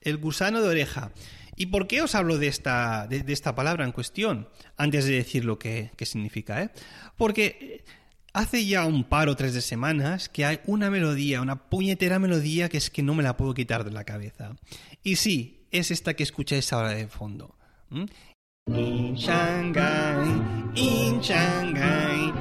El 0.02 0.18
gusano 0.18 0.62
de 0.62 0.70
oreja. 0.70 1.12
¿Y 1.56 1.68
por 1.68 1.88
qué 1.88 2.02
os 2.02 2.16
hablo 2.16 2.38
de 2.38 2.48
esta, 2.48 3.08
de, 3.08 3.24
esta 3.32 3.56
palabra 3.56 3.86
en 3.86 3.92
cuestión? 3.92 4.50
Antes 4.78 5.06
de 5.06 5.14
decir 5.14 5.46
lo 5.46 5.58
que, 5.58 5.92
significa, 6.02 6.62
¿eh? 6.62 6.70
Porque 7.18 7.86
hace 8.34 8.66
ya 8.66 8.86
un 8.86 9.06
par 9.06 9.30
o 9.30 9.36
tres 9.36 9.54
de 9.54 9.62
semanas 9.62 10.28
que 10.28 10.44
hay 10.46 10.60
una 10.66 10.90
melodía, 10.90 11.42
una 11.42 11.70
puñetera 11.70 12.20
melodía 12.20 12.68
que 12.68 12.78
es 12.78 12.90
que 12.90 13.04
no 13.04 13.16
me 13.16 13.24
la 13.24 13.38
puedo 13.38 13.54
quitar 13.54 13.86
de 13.86 13.92
la 13.92 14.04
cabeza. 14.04 14.56
Y 15.02 15.16
sí, 15.16 15.66
es 15.72 15.92
esta 15.92 16.14
que 16.14 16.24
escucháis 16.24 16.74
ahora 16.74 16.90
de 16.90 17.08
fondo. 17.08 17.56
In 18.68 19.16
Shanghai, 19.16 20.74
in 20.76 21.22
Shanghai. 21.22 22.34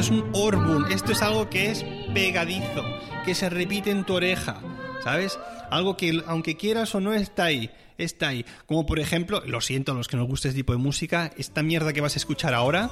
Esto 0.00 0.14
es 0.14 0.22
un 0.22 0.30
orbun, 0.32 0.90
esto 0.90 1.12
es 1.12 1.20
algo 1.20 1.50
que 1.50 1.70
es 1.70 1.84
pegadizo, 2.14 2.82
que 3.26 3.34
se 3.34 3.50
repite 3.50 3.90
en 3.90 4.04
tu 4.04 4.14
oreja. 4.14 4.58
¿sabes? 5.04 5.38
Algo 5.70 5.96
que 5.96 6.22
aunque 6.26 6.56
quieras 6.56 6.94
o 6.94 7.00
no 7.00 7.12
está 7.12 7.44
ahí, 7.44 7.70
está 7.98 8.28
ahí. 8.28 8.46
Como 8.64 8.86
por 8.86 8.98
ejemplo, 8.98 9.42
lo 9.44 9.60
siento 9.60 9.92
a 9.92 9.94
los 9.94 10.08
que 10.08 10.16
nos 10.16 10.26
guste 10.26 10.48
este 10.48 10.60
tipo 10.60 10.72
de 10.72 10.78
música, 10.78 11.30
esta 11.36 11.62
mierda 11.62 11.92
que 11.92 12.00
vas 12.00 12.16
a 12.16 12.18
escuchar 12.18 12.54
ahora. 12.54 12.90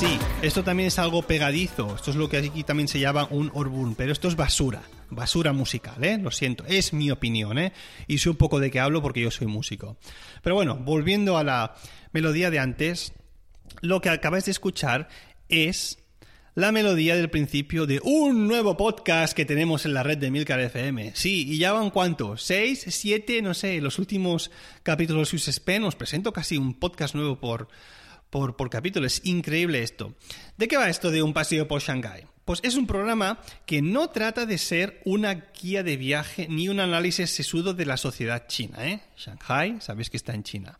Sí, 0.00 0.18
esto 0.40 0.64
también 0.64 0.86
es 0.86 0.98
algo 0.98 1.20
pegadizo. 1.20 1.94
Esto 1.94 2.10
es 2.10 2.16
lo 2.16 2.30
que 2.30 2.38
aquí 2.38 2.64
también 2.64 2.88
se 2.88 2.98
llama 2.98 3.28
un 3.30 3.50
orbun, 3.52 3.94
pero 3.94 4.12
esto 4.12 4.28
es 4.28 4.34
basura, 4.34 4.80
basura 5.10 5.52
musical, 5.52 6.02
¿eh? 6.02 6.16
Lo 6.16 6.30
siento, 6.30 6.64
es 6.64 6.94
mi 6.94 7.10
opinión, 7.10 7.58
¿eh? 7.58 7.74
Y 8.08 8.16
sé 8.16 8.30
un 8.30 8.36
poco 8.36 8.60
de 8.60 8.70
qué 8.70 8.80
hablo 8.80 9.02
porque 9.02 9.20
yo 9.20 9.30
soy 9.30 9.46
músico. 9.46 9.98
Pero 10.42 10.54
bueno, 10.54 10.76
volviendo 10.76 11.36
a 11.36 11.44
la 11.44 11.74
melodía 12.12 12.50
de 12.50 12.58
antes, 12.58 13.12
lo 13.82 14.00
que 14.00 14.08
acabáis 14.08 14.46
de 14.46 14.52
escuchar 14.52 15.10
es 15.50 15.98
la 16.54 16.72
melodía 16.72 17.14
del 17.14 17.28
principio 17.28 17.84
de 17.84 18.00
un 18.02 18.48
nuevo 18.48 18.78
podcast 18.78 19.34
que 19.34 19.44
tenemos 19.44 19.84
en 19.84 19.92
la 19.92 20.02
red 20.02 20.16
de 20.16 20.30
Milcar 20.30 20.60
FM. 20.60 21.12
Sí, 21.14 21.46
y 21.46 21.58
ya 21.58 21.72
van 21.72 21.90
cuántos, 21.90 22.42
seis, 22.42 22.86
siete, 22.88 23.42
no 23.42 23.52
sé, 23.52 23.82
los 23.82 23.98
últimos 23.98 24.50
capítulos 24.82 25.30
de 25.30 25.38
Swiss 25.38 25.60
os 25.84 25.94
presento 25.94 26.32
casi 26.32 26.56
un 26.56 26.72
podcast 26.72 27.14
nuevo 27.14 27.38
por, 27.38 27.68
por, 28.30 28.56
por 28.56 28.70
capítulo. 28.70 29.06
Es 29.06 29.20
increíble 29.24 29.82
esto. 29.82 30.14
¿De 30.56 30.68
qué 30.68 30.76
va 30.76 30.88
esto 30.88 31.10
de 31.10 31.22
un 31.22 31.32
paseo 31.32 31.68
por 31.68 31.80
Shanghái? 31.82 32.24
Pues 32.44 32.60
es 32.62 32.76
un 32.76 32.86
programa 32.86 33.40
que 33.66 33.82
no 33.82 34.10
trata 34.10 34.46
de 34.46 34.58
ser 34.58 35.00
una 35.04 35.50
guía 35.60 35.82
de 35.82 35.96
viaje 35.96 36.46
ni 36.48 36.68
un 36.68 36.80
análisis 36.80 37.30
sesudo 37.30 37.74
de 37.74 37.86
la 37.86 37.96
sociedad 37.96 38.46
china. 38.48 38.88
¿eh? 38.88 39.00
Shanghai, 39.16 39.76
sabéis 39.80 40.10
que 40.10 40.16
está 40.16 40.34
en 40.34 40.42
China. 40.42 40.78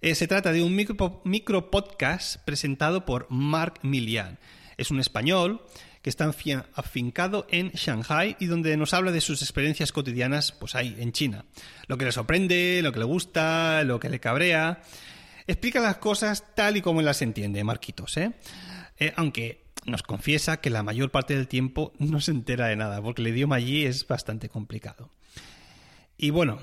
Eh, 0.00 0.14
se 0.14 0.26
trata 0.28 0.52
de 0.52 0.62
un 0.62 0.74
micro, 0.74 1.70
podcast 1.70 2.36
presentado 2.44 3.04
por 3.04 3.26
Mark 3.30 3.80
Milian 3.82 4.38
es 4.78 4.90
un 4.90 5.00
español 5.00 5.60
que 6.00 6.08
está 6.08 6.32
afincado 6.74 7.46
en 7.50 7.70
Shanghai 7.72 8.36
y 8.38 8.46
donde 8.46 8.76
nos 8.76 8.94
habla 8.94 9.10
de 9.10 9.20
sus 9.20 9.42
experiencias 9.42 9.92
cotidianas 9.92 10.52
pues 10.52 10.74
ahí, 10.76 10.96
en 10.98 11.12
China. 11.12 11.44
Lo 11.88 11.98
que 11.98 12.06
le 12.06 12.12
sorprende, 12.12 12.80
lo 12.82 12.92
que 12.92 13.00
le 13.00 13.04
gusta, 13.04 13.82
lo 13.84 13.98
que 13.98 14.08
le 14.08 14.20
cabrea. 14.20 14.80
Explica 15.48 15.80
las 15.80 15.96
cosas 15.96 16.44
tal 16.54 16.76
y 16.76 16.82
como 16.82 17.00
las 17.00 17.22
entiende, 17.22 17.64
Marquitos, 17.64 18.18
¿eh? 18.18 18.32
eh 18.98 19.14
aunque 19.16 19.64
nos 19.86 20.02
confiesa 20.02 20.60
que 20.60 20.68
la 20.68 20.82
mayor 20.82 21.10
parte 21.10 21.34
del 21.34 21.48
tiempo 21.48 21.94
no 21.98 22.20
se 22.20 22.32
entera 22.32 22.66
de 22.66 22.76
nada, 22.76 23.00
porque 23.00 23.22
el 23.22 23.28
idioma 23.28 23.56
allí 23.56 23.86
es 23.86 24.06
bastante 24.06 24.50
complicado. 24.50 25.10
Y 26.18 26.28
bueno, 26.28 26.58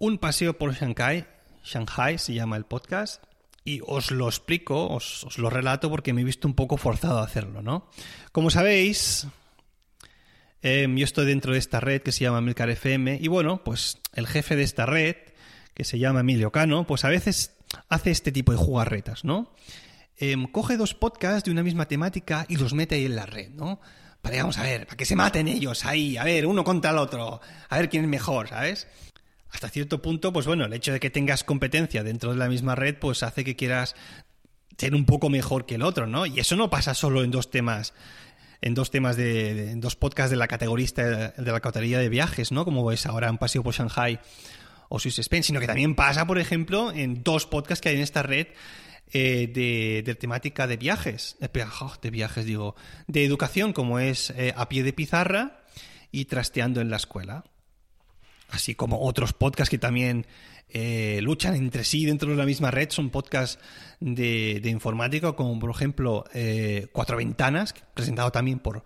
un 0.00 0.18
paseo 0.18 0.58
por 0.58 0.74
Shanghai, 0.74 1.24
Shanghai 1.62 2.18
se 2.18 2.34
llama 2.34 2.56
el 2.56 2.64
podcast, 2.64 3.22
y 3.64 3.80
os 3.86 4.10
lo 4.10 4.26
explico, 4.26 4.88
os, 4.88 5.38
lo 5.38 5.48
relato 5.48 5.88
porque 5.88 6.12
me 6.12 6.22
he 6.22 6.24
visto 6.24 6.48
un 6.48 6.54
poco 6.54 6.78
forzado 6.78 7.20
a 7.20 7.24
hacerlo, 7.24 7.62
¿no? 7.62 7.88
Como 8.32 8.50
sabéis, 8.50 9.28
em, 10.62 10.96
yo 10.96 11.04
estoy 11.04 11.26
dentro 11.26 11.52
de 11.52 11.60
esta 11.60 11.78
red 11.78 12.02
que 12.02 12.10
se 12.10 12.24
llama 12.24 12.40
Milcar 12.40 12.70
FM 12.70 13.18
y 13.20 13.28
bueno, 13.28 13.62
pues 13.62 13.98
el 14.14 14.26
jefe 14.26 14.56
de 14.56 14.64
esta 14.64 14.84
red, 14.84 15.14
que 15.74 15.84
se 15.84 16.00
llama 16.00 16.20
Emilio 16.20 16.50
Cano, 16.50 16.86
pues 16.88 17.04
a 17.04 17.08
veces 17.08 17.55
hace 17.88 18.10
este 18.10 18.32
tipo 18.32 18.52
de 18.52 18.58
jugarretas, 18.58 19.24
¿no? 19.24 19.52
Em, 20.18 20.46
coge 20.46 20.76
dos 20.76 20.94
podcasts 20.94 21.44
de 21.44 21.50
una 21.50 21.62
misma 21.62 21.86
temática 21.86 22.46
y 22.48 22.56
los 22.56 22.72
mete 22.72 22.94
ahí 22.94 23.06
en 23.06 23.16
la 23.16 23.26
red, 23.26 23.50
¿no? 23.50 23.80
Para, 24.22 24.38
vamos 24.38 24.58
a 24.58 24.62
ver, 24.62 24.86
para 24.86 24.96
que 24.96 25.04
se 25.04 25.14
maten 25.14 25.46
ellos 25.46 25.84
ahí, 25.84 26.16
a 26.16 26.24
ver, 26.24 26.46
uno 26.46 26.64
contra 26.64 26.90
el 26.90 26.98
otro, 26.98 27.40
a 27.68 27.76
ver 27.76 27.88
quién 27.88 28.04
es 28.04 28.08
mejor, 28.08 28.48
¿sabes? 28.48 28.88
hasta 29.56 29.68
cierto 29.70 30.02
punto, 30.02 30.32
pues 30.32 30.46
bueno, 30.46 30.64
el 30.64 30.72
hecho 30.72 30.92
de 30.92 31.00
que 31.00 31.10
tengas 31.10 31.44
competencia 31.44 32.02
dentro 32.02 32.32
de 32.32 32.36
la 32.36 32.48
misma 32.48 32.74
red, 32.74 32.96
pues 32.98 33.22
hace 33.22 33.44
que 33.44 33.56
quieras 33.56 33.94
ser 34.76 34.94
un 34.94 35.06
poco 35.06 35.30
mejor 35.30 35.66
que 35.66 35.76
el 35.76 35.82
otro, 35.82 36.06
¿no? 36.06 36.26
Y 36.26 36.38
eso 36.40 36.56
no 36.56 36.68
pasa 36.68 36.92
solo 36.94 37.24
en 37.24 37.30
dos 37.30 37.50
temas, 37.50 37.94
en 38.60 38.74
dos 38.74 38.90
temas 38.90 39.16
de, 39.16 39.70
en 39.70 39.80
dos 39.80 39.96
podcasts 39.96 40.30
de 40.30 40.36
la 40.36 40.48
categoría 40.48 40.86
de, 40.94 41.32
la 41.38 41.60
categoría 41.60 41.98
de 41.98 42.08
viajes, 42.08 42.52
¿no? 42.52 42.64
Como 42.64 42.92
es 42.92 43.06
ahora 43.06 43.30
un 43.30 43.38
paseo 43.38 43.62
por 43.62 43.74
Shanghai 43.74 44.20
o 44.88 44.98
Swiss 44.98 45.18
Spain, 45.18 45.42
sino 45.42 45.60
que 45.60 45.66
también 45.66 45.94
pasa, 45.94 46.26
por 46.26 46.38
ejemplo, 46.38 46.92
en 46.92 47.22
dos 47.22 47.46
podcasts 47.46 47.82
que 47.82 47.90
hay 47.90 47.96
en 47.96 48.02
esta 48.02 48.22
red 48.22 48.48
eh, 49.12 50.02
de, 50.04 50.14
temática 50.14 50.66
de 50.66 50.76
viajes, 50.76 51.36
de, 51.40 51.48
de, 52.02 52.10
viajes 52.10 52.44
digo, 52.44 52.76
de 53.06 53.24
educación, 53.24 53.72
como 53.72 53.98
es 53.98 54.30
eh, 54.30 54.52
a 54.56 54.68
pie 54.68 54.82
de 54.82 54.92
pizarra 54.92 55.64
y 56.10 56.26
trasteando 56.26 56.80
en 56.80 56.90
la 56.90 56.96
escuela 56.96 57.44
así 58.50 58.74
como 58.74 59.00
otros 59.00 59.32
podcasts 59.32 59.70
que 59.70 59.78
también 59.78 60.26
eh, 60.68 61.20
luchan 61.22 61.54
entre 61.54 61.84
sí 61.84 62.04
dentro 62.04 62.30
de 62.30 62.36
la 62.36 62.44
misma 62.44 62.70
red, 62.70 62.90
son 62.90 63.10
podcasts 63.10 63.58
de, 64.00 64.60
informática, 64.64 65.32
como 65.32 65.58
por 65.58 65.70
ejemplo 65.70 66.24
eh, 66.34 66.88
Cuatro 66.92 67.16
Ventanas, 67.16 67.74
presentado 67.94 68.32
también 68.32 68.58
por 68.58 68.84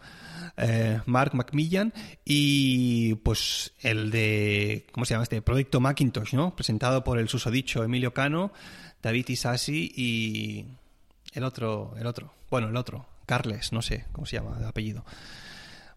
eh, 0.56 1.00
Mark 1.06 1.34
Macmillan, 1.34 1.92
y 2.24 3.14
pues 3.16 3.72
el 3.80 4.10
de, 4.10 4.86
¿cómo 4.92 5.06
se 5.06 5.14
llama 5.14 5.22
este? 5.22 5.40
Proyecto 5.42 5.80
Macintosh, 5.80 6.34
¿no? 6.34 6.54
Presentado 6.54 7.02
por 7.02 7.18
el 7.18 7.28
susodicho 7.28 7.82
Emilio 7.82 8.12
Cano, 8.12 8.52
David 9.02 9.28
Isasi 9.28 9.90
y 9.96 10.66
el 11.32 11.44
otro, 11.44 11.94
el 11.98 12.06
otro, 12.06 12.34
bueno, 12.50 12.68
el 12.68 12.76
otro, 12.76 13.06
Carles, 13.24 13.72
no 13.72 13.80
sé 13.80 14.04
cómo 14.12 14.26
se 14.26 14.36
llama 14.36 14.58
de 14.58 14.66
apellido. 14.66 15.04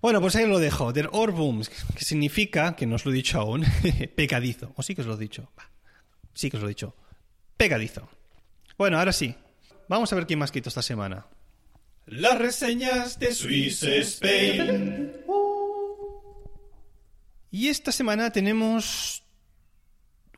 Bueno, 0.04 0.20
pues 0.20 0.36
ahí 0.36 0.46
lo 0.46 0.60
dejo. 0.60 0.92
Der 0.92 1.08
Orbums, 1.13 1.70
que 1.70 2.04
significa, 2.04 2.76
que 2.76 2.86
no 2.86 2.96
os 2.96 3.06
lo 3.06 3.13
he 3.13 3.16
dicho 3.16 3.39
aún, 3.39 3.63
pegadizo. 4.18 4.74
¿O 4.76 4.84
sí 4.84 4.96
que 4.96 5.00
os 5.00 5.08
lo 5.08 5.13
he 5.13 5.18
dicho? 5.18 5.50
Sí 6.34 6.52
que 6.52 6.58
os 6.58 6.62
lo 6.62 6.68
he 6.68 6.76
dicho. 6.76 6.94
Pegadizo. 7.56 8.10
Bueno, 8.78 9.00
ahora 9.00 9.13
sí. 9.13 9.34
Vamos 9.88 10.12
a 10.12 10.18
ver 10.18 10.28
quién 10.28 10.39
más 10.39 10.52
quito 10.52 10.68
esta 10.68 10.82
semana. 10.82 11.26
Las 12.06 12.38
reseñas 12.38 13.18
de 13.18 13.34
Swiss 13.34 13.82
Spain. 13.84 15.13
Y 17.50 17.70
esta 17.70 17.94
semana 17.94 18.30
tenemos 18.30 19.24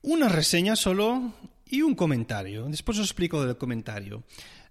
una 0.03 0.29
reseña 0.29 0.75
solo 0.75 1.33
y 1.65 1.81
un 1.81 1.95
comentario. 1.95 2.67
Después 2.67 2.99
os 2.99 3.07
explico 3.07 3.43
del 3.43 3.57
comentario. 3.57 4.25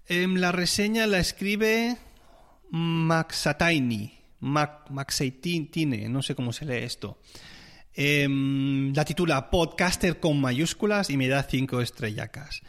Em, 0.06 0.36
la 0.36 0.52
reseña 0.52 1.08
la 1.08 1.18
escribe 1.18 1.96
Maxataini 2.70 4.23
Maxeitine, 4.44 6.08
no 6.08 6.22
sé 6.22 6.34
cómo 6.34 6.52
se 6.52 6.64
lee 6.64 6.84
esto. 6.84 7.18
Em, 7.94 8.92
la 8.92 9.04
titula 9.04 9.50
Podcaster 9.50 10.20
con 10.20 10.40
mayúsculas 10.40 11.10
y 11.10 11.16
me 11.16 11.28
da 11.28 11.42
cinco 11.44 11.80
estrellacas. 11.80 12.62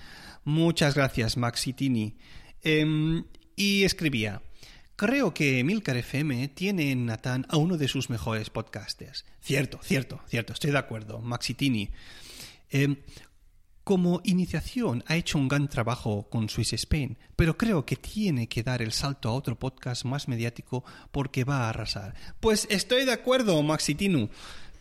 Muchas 0.43 0.95
gracias, 0.95 1.37
Maxitini. 1.37 2.15
Em, 2.61 3.25
y 3.55 3.83
escribía. 3.83 4.41
Creo 4.95 5.33
que 5.33 5.63
Milcar 5.63 5.97
FM 5.97 6.47
tiene 6.49 6.91
en 6.91 7.05
Natán 7.05 7.45
a 7.49 7.57
uno 7.57 7.77
de 7.77 7.87
sus 7.87 8.09
mejores 8.09 8.49
podcasters. 8.49 9.25
Cierto, 9.41 9.79
cierto, 9.83 10.21
cierto, 10.27 10.53
estoy 10.53 10.71
de 10.71 10.77
acuerdo. 10.77 11.19
Maxitini. 11.19 11.91
Como 13.85 14.19
iniciación 14.23 15.03
ha 15.05 15.15
hecho 15.15 15.37
un 15.37 15.47
gran 15.47 15.69
trabajo 15.69 16.27
con 16.27 16.49
Swiss 16.49 16.73
Spain, 16.73 17.17
pero 17.35 17.55
creo 17.55 17.85
que 17.85 17.95
tiene 17.95 18.49
que 18.49 18.63
dar 18.63 18.81
el 18.81 18.91
salto 18.91 19.29
a 19.29 19.33
otro 19.33 19.57
podcast 19.59 20.05
más 20.05 20.27
mediático 20.27 20.83
porque 21.11 21.43
va 21.43 21.61
a 21.61 21.69
arrasar. 21.69 22.15
Pues 22.39 22.67
estoy 22.71 23.05
de 23.05 23.13
acuerdo, 23.13 23.61
Maxitinu. 23.61 24.27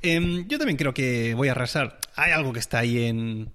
Em, 0.01 0.49
yo 0.49 0.57
también 0.57 0.79
creo 0.79 0.95
que 0.95 1.35
voy 1.35 1.49
a 1.49 1.51
arrasar. 1.51 1.99
Hay 2.17 2.33
algo 2.33 2.55
que 2.55 2.61
está 2.61 2.79
ahí 2.79 3.05
en, 3.05 3.53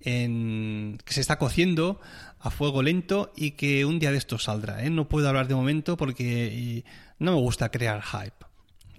en, 0.00 0.98
que 1.02 1.14
se 1.14 1.22
está 1.22 1.38
cociendo 1.38 1.98
a 2.38 2.50
fuego 2.50 2.82
lento 2.82 3.32
y 3.34 3.52
que 3.52 3.86
un 3.86 4.00
día 4.00 4.12
de 4.12 4.18
esto 4.18 4.38
saldrá. 4.38 4.84
¿eh? 4.84 4.90
No 4.90 5.08
puedo 5.08 5.26
hablar 5.28 5.48
de 5.48 5.54
momento 5.54 5.96
porque 5.96 6.84
no 7.18 7.32
me 7.32 7.40
gusta 7.40 7.70
crear 7.70 8.02
hype. 8.02 8.46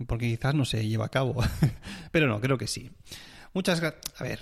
Porque 0.08 0.30
quizás 0.30 0.56
no 0.56 0.66
se 0.66 0.88
lleva 0.88 1.06
a 1.06 1.10
cabo. 1.10 1.44
Pero 2.12 2.26
no, 2.28 2.42
creo 2.42 2.58
que 2.58 2.66
sí. 2.66 2.90
Muchas 3.54 3.80
gracias. 3.80 4.02
A 4.20 4.24
ver, 4.24 4.40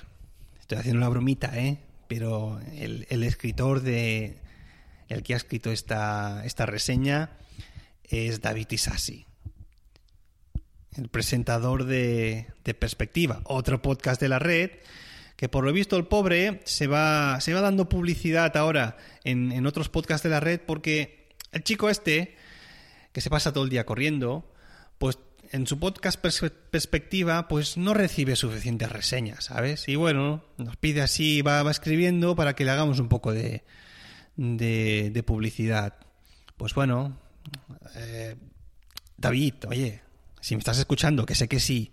Estoy 0.69 0.81
haciendo 0.81 0.99
una 0.99 1.09
bromita, 1.09 1.51
¿eh? 1.57 1.79
pero 2.07 2.59
el, 2.77 3.23
escritor 3.23 3.81
de 3.81 4.37
el 5.07 5.23
que 5.23 5.33
ha 5.33 5.37
escrito 5.37 5.71
esta, 5.71 6.45
esta 6.45 6.67
reseña 6.67 7.31
es 8.03 8.41
David 8.41 8.67
Isasi, 8.69 9.25
el 10.95 11.07
presentador 11.07 11.85
de, 11.85 12.45
de 12.63 12.73
Perspectiva, 12.75 13.41
otro 13.45 13.81
podcast 13.81 14.21
de 14.21 14.29
la 14.29 14.37
red, 14.37 14.69
que 15.37 15.49
por 15.49 15.65
lo 15.65 15.73
visto 15.73 15.97
el 15.97 16.05
pobre 16.05 16.61
se 16.65 16.85
va, 16.85 17.41
se 17.41 17.51
va 17.55 17.61
dando 17.61 17.89
publicidad 17.89 18.55
ahora 18.55 18.95
en, 19.23 19.51
en 19.51 19.65
otros 19.65 19.89
podcasts 19.89 20.21
de 20.21 20.29
la 20.29 20.39
red 20.39 20.61
porque 20.67 21.29
el 21.51 21.63
chico 21.63 21.89
este, 21.89 22.35
que 23.11 23.21
se 23.21 23.31
pasa 23.31 23.53
todo 23.53 23.63
el 23.63 23.71
día 23.71 23.87
corriendo, 23.87 24.53
en 25.51 25.67
su 25.67 25.79
podcast 25.79 26.19
Perspectiva, 26.19 27.47
pues 27.47 27.77
no 27.77 27.93
recibe 27.93 28.35
suficientes 28.35 28.91
reseñas, 28.91 29.45
¿sabes? 29.45 29.87
Y 29.87 29.95
bueno, 29.95 30.43
nos 30.57 30.75
pide 30.77 31.01
así, 31.01 31.41
va, 31.41 31.63
va 31.63 31.71
escribiendo 31.71 32.35
para 32.35 32.55
que 32.55 32.65
le 32.65 32.71
hagamos 32.71 32.99
un 32.99 33.09
poco 33.09 33.33
de, 33.33 33.63
de, 34.35 35.09
de 35.11 35.23
publicidad. 35.23 35.95
Pues 36.57 36.73
bueno, 36.73 37.17
eh, 37.95 38.35
David, 39.17 39.53
oye, 39.67 40.01
si 40.39 40.55
me 40.55 40.59
estás 40.59 40.77
escuchando, 40.77 41.25
que 41.25 41.35
sé 41.35 41.47
que 41.47 41.59
sí, 41.59 41.91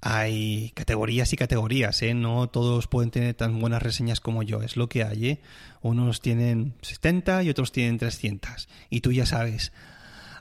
hay 0.00 0.70
categorías 0.74 1.32
y 1.32 1.36
categorías, 1.36 2.02
¿eh? 2.02 2.14
No 2.14 2.48
todos 2.48 2.88
pueden 2.88 3.10
tener 3.10 3.34
tan 3.34 3.58
buenas 3.58 3.82
reseñas 3.82 4.20
como 4.20 4.42
yo, 4.42 4.62
es 4.62 4.76
lo 4.76 4.88
que 4.88 5.02
hay, 5.02 5.28
¿eh? 5.28 5.40
Unos 5.80 6.20
tienen 6.20 6.74
70 6.82 7.42
y 7.42 7.50
otros 7.50 7.72
tienen 7.72 7.98
300. 7.98 8.68
Y 8.90 9.00
tú 9.00 9.12
ya 9.12 9.24
sabes 9.24 9.72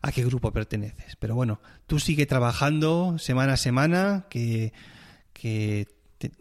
a 0.03 0.11
qué 0.11 0.23
grupo 0.23 0.51
perteneces. 0.51 1.15
Pero 1.17 1.33
bueno, 1.33 1.59
tú 1.87 1.97
sigue 1.97 2.27
trabajando 2.27 3.17
semana 3.17 3.53
a 3.53 3.57
semana, 3.57 4.25
que, 4.29 4.73
que 5.31 5.87
te, 6.19 6.31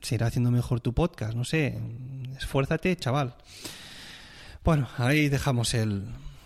se 0.00 0.14
irá 0.14 0.28
haciendo 0.28 0.50
mejor 0.50 0.80
tu 0.80 0.94
podcast, 0.94 1.34
no 1.34 1.44
sé, 1.44 1.78
esfuérzate, 2.38 2.96
chaval. 2.96 3.34
Bueno, 4.64 4.88
ahí 4.96 5.28
dejamos 5.28 5.74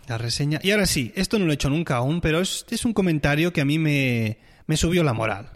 la 0.09 0.19
reseña. 0.19 0.59
Y 0.63 0.71
ahora 0.71 0.87
sí, 0.87 1.13
esto 1.15 1.39
no 1.39 1.45
lo 1.45 1.53
he 1.53 1.55
hecho 1.55 1.69
nunca 1.69 1.97
aún, 1.97 2.21
pero 2.23 2.41
es, 2.41 2.65
es 2.71 2.85
un 2.85 2.95
comentario 2.95 3.53
que 3.53 3.61
a 3.61 3.67
mí 3.67 3.79
me, 3.79 4.39
me 4.67 4.79
subió 4.79 5.05
la 5.05 5.13
moral. 5.13 5.51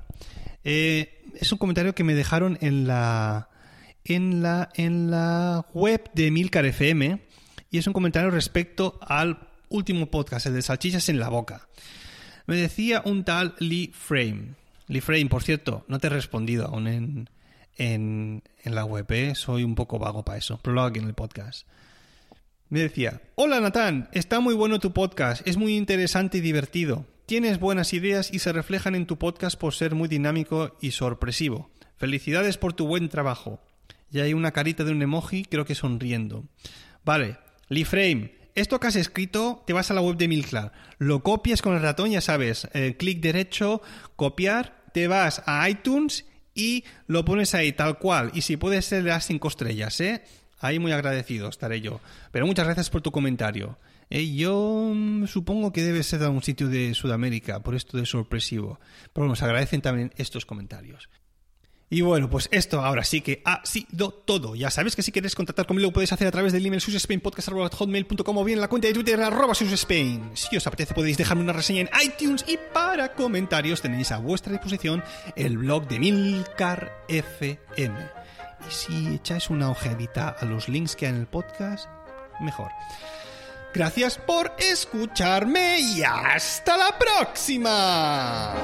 Eh, 0.62 1.24
es 1.34 1.50
un 1.52 1.58
comentario 1.58 1.94
que 1.94 2.04
me 2.04 2.14
dejaron 2.14 2.58
en 2.60 2.86
la, 2.86 3.48
en 4.04 4.42
la, 4.42 4.68
en 4.74 5.10
la 5.10 5.66
web 5.72 6.10
de 6.14 6.30
Milcar 6.30 6.66
FM 6.66 7.22
y 7.70 7.78
es 7.78 7.86
un 7.86 7.94
comentario 7.94 8.30
respecto 8.30 8.98
al 9.00 9.47
último 9.68 10.10
podcast, 10.10 10.46
el 10.46 10.54
de 10.54 10.62
Salchichas 10.62 11.08
en 11.08 11.18
la 11.18 11.28
Boca. 11.28 11.68
Me 12.46 12.56
decía 12.56 13.02
un 13.04 13.24
tal 13.24 13.54
Lee 13.58 13.92
Frame. 13.94 14.54
Lee 14.86 15.00
Frame, 15.00 15.26
por 15.26 15.42
cierto, 15.42 15.84
no 15.88 15.98
te 15.98 16.06
he 16.06 16.10
respondido 16.10 16.66
aún 16.66 16.86
en, 16.86 17.30
en, 17.76 18.42
en 18.62 18.74
la 18.74 18.84
web, 18.84 19.06
¿eh? 19.10 19.34
soy 19.34 19.64
un 19.64 19.74
poco 19.74 19.98
vago 19.98 20.24
para 20.24 20.38
eso, 20.38 20.58
pero 20.62 20.74
lo 20.74 20.80
hago 20.80 20.90
aquí 20.90 20.98
en 20.98 21.06
el 21.06 21.14
podcast. 21.14 21.66
Me 22.70 22.80
decía, 22.80 23.22
hola 23.34 23.60
Natán, 23.60 24.10
está 24.12 24.40
muy 24.40 24.54
bueno 24.54 24.78
tu 24.78 24.92
podcast, 24.92 25.46
es 25.46 25.56
muy 25.56 25.76
interesante 25.76 26.38
y 26.38 26.40
divertido. 26.42 27.06
Tienes 27.24 27.60
buenas 27.60 27.92
ideas 27.92 28.32
y 28.32 28.38
se 28.38 28.52
reflejan 28.52 28.94
en 28.94 29.06
tu 29.06 29.18
podcast 29.18 29.58
por 29.58 29.74
ser 29.74 29.94
muy 29.94 30.08
dinámico 30.08 30.76
y 30.80 30.92
sorpresivo. 30.92 31.70
Felicidades 31.96 32.56
por 32.56 32.72
tu 32.72 32.86
buen 32.86 33.08
trabajo. 33.08 33.60
Y 34.10 34.20
hay 34.20 34.32
una 34.32 34.52
carita 34.52 34.84
de 34.84 34.92
un 34.92 35.02
emoji, 35.02 35.44
creo 35.44 35.66
que 35.66 35.74
sonriendo. 35.74 36.44
Vale, 37.04 37.36
Lee 37.68 37.84
Frame, 37.84 38.32
esto 38.60 38.80
que 38.80 38.86
has 38.88 38.96
escrito, 38.96 39.62
te 39.66 39.72
vas 39.72 39.90
a 39.90 39.94
la 39.94 40.00
web 40.00 40.16
de 40.16 40.28
Milclar, 40.28 40.72
lo 40.98 41.22
copias 41.22 41.62
con 41.62 41.74
el 41.74 41.82
ratón, 41.82 42.10
ya 42.10 42.20
sabes, 42.20 42.68
eh, 42.74 42.96
clic 42.98 43.20
derecho, 43.20 43.82
copiar, 44.16 44.84
te 44.92 45.08
vas 45.08 45.42
a 45.46 45.68
iTunes 45.68 46.26
y 46.54 46.84
lo 47.06 47.24
pones 47.24 47.54
ahí 47.54 47.72
tal 47.72 47.98
cual. 47.98 48.30
Y 48.34 48.42
si 48.42 48.56
puede 48.56 48.82
ser, 48.82 49.04
le 49.04 49.10
das 49.10 49.26
cinco 49.26 49.48
estrellas, 49.48 50.00
¿eh? 50.00 50.24
Ahí 50.58 50.78
muy 50.78 50.90
agradecido 50.92 51.48
estaré 51.48 51.80
yo. 51.80 52.00
Pero 52.32 52.46
muchas 52.46 52.64
gracias 52.66 52.90
por 52.90 53.00
tu 53.00 53.12
comentario. 53.12 53.78
Eh, 54.10 54.34
yo 54.34 54.92
mm, 54.94 55.26
supongo 55.26 55.72
que 55.72 55.82
debe 55.82 56.02
ser 56.02 56.18
de 56.18 56.26
algún 56.26 56.42
sitio 56.42 56.68
de 56.68 56.94
Sudamérica, 56.94 57.60
por 57.62 57.76
esto 57.76 57.96
de 57.96 58.06
sorpresivo. 58.06 58.80
Pero 59.12 59.28
nos 59.28 59.42
agradecen 59.42 59.82
también 59.82 60.12
estos 60.16 60.46
comentarios. 60.46 61.08
Y 61.90 62.02
bueno, 62.02 62.28
pues 62.28 62.48
esto 62.52 62.82
ahora 62.82 63.02
sí 63.02 63.22
que 63.22 63.40
ha 63.46 63.64
sido 63.64 64.10
todo. 64.10 64.54
Ya 64.54 64.70
sabes 64.70 64.94
que 64.94 65.02
si 65.02 65.10
quieres 65.10 65.34
contactar 65.34 65.66
conmigo 65.66 65.88
lo 65.88 65.92
puedes 65.92 66.12
hacer 66.12 66.26
a 66.26 66.30
través 66.30 66.52
del 66.52 66.66
email 66.66 66.82
susspainpodcast.hotmail.com 66.82 68.36
o 68.36 68.44
bien 68.44 68.58
en 68.58 68.60
la 68.60 68.68
cuenta 68.68 68.88
de 68.88 68.94
Twitter 68.94 69.18
arroba 69.20 69.54
susspain. 69.54 70.30
Si 70.34 70.54
os 70.56 70.66
apetece 70.66 70.92
podéis 70.92 71.16
dejarme 71.16 71.42
una 71.42 71.54
reseña 71.54 71.80
en 71.82 71.90
iTunes 72.04 72.44
y 72.46 72.58
para 72.74 73.14
comentarios 73.14 73.80
tenéis 73.80 74.12
a 74.12 74.18
vuestra 74.18 74.52
disposición 74.52 75.02
el 75.34 75.56
blog 75.56 75.88
de 75.88 75.98
Milcar 75.98 76.92
FM. 77.08 77.98
Y 78.68 78.70
si 78.70 79.14
echáis 79.14 79.48
una 79.48 79.70
ojeadita 79.70 80.28
a 80.28 80.44
los 80.44 80.68
links 80.68 80.94
que 80.94 81.06
hay 81.06 81.14
en 81.14 81.20
el 81.20 81.26
podcast, 81.26 81.88
mejor. 82.40 82.70
Gracias 83.72 84.18
por 84.18 84.52
escucharme 84.58 85.78
y 85.80 86.02
hasta 86.02 86.76
la 86.76 86.98
próxima. 86.98 88.54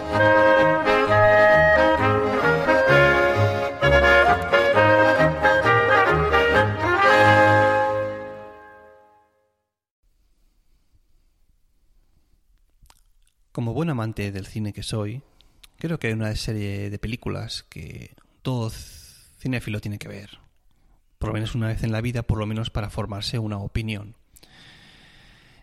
Como 13.55 13.73
buen 13.73 13.89
amante 13.89 14.33
del 14.33 14.47
cine 14.47 14.73
que 14.73 14.83
soy, 14.83 15.23
creo 15.79 16.01
que 16.01 16.09
hay 16.09 16.13
una 16.13 16.35
serie 16.35 16.91
de 16.91 16.99
películas 16.99 17.63
que 17.63 18.17
todo 18.43 18.69
cinéfilo 18.69 19.81
tiene 19.81 20.01
que 20.01 20.09
ver. 20.09 20.41
Por 21.21 21.29
lo 21.29 21.35
menos 21.35 21.55
una 21.55 21.69
vez 21.69 21.85
en 21.85 21.93
la 21.93 22.01
vida, 22.01 22.25
por 22.25 22.39
lo 22.39 22.47
menos 22.47 22.71
para 22.71 22.91
formarse 22.91 23.39
una 23.39 23.59
opinión. 23.59 24.17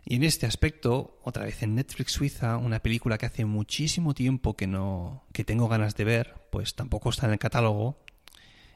Y 0.06 0.16
en 0.16 0.24
este 0.24 0.46
aspecto, 0.46 1.20
otra 1.22 1.44
vez 1.44 1.64
en 1.64 1.76
Netflix 1.76 2.14
Suiza, 2.14 2.56
una 2.56 2.80
película 2.80 3.18
que 3.18 3.26
hace 3.26 3.44
muchísimo 3.44 4.14
tiempo 4.14 4.56
que 4.56 4.68
no 4.68 5.26
que 5.34 5.44
tengo 5.44 5.68
ganas 5.68 5.98
de 5.98 6.06
ver, 6.06 6.36
pues 6.50 6.76
tampoco 6.76 7.10
está 7.10 7.26
en 7.26 7.34
el 7.34 7.40
catálogo. 7.40 7.98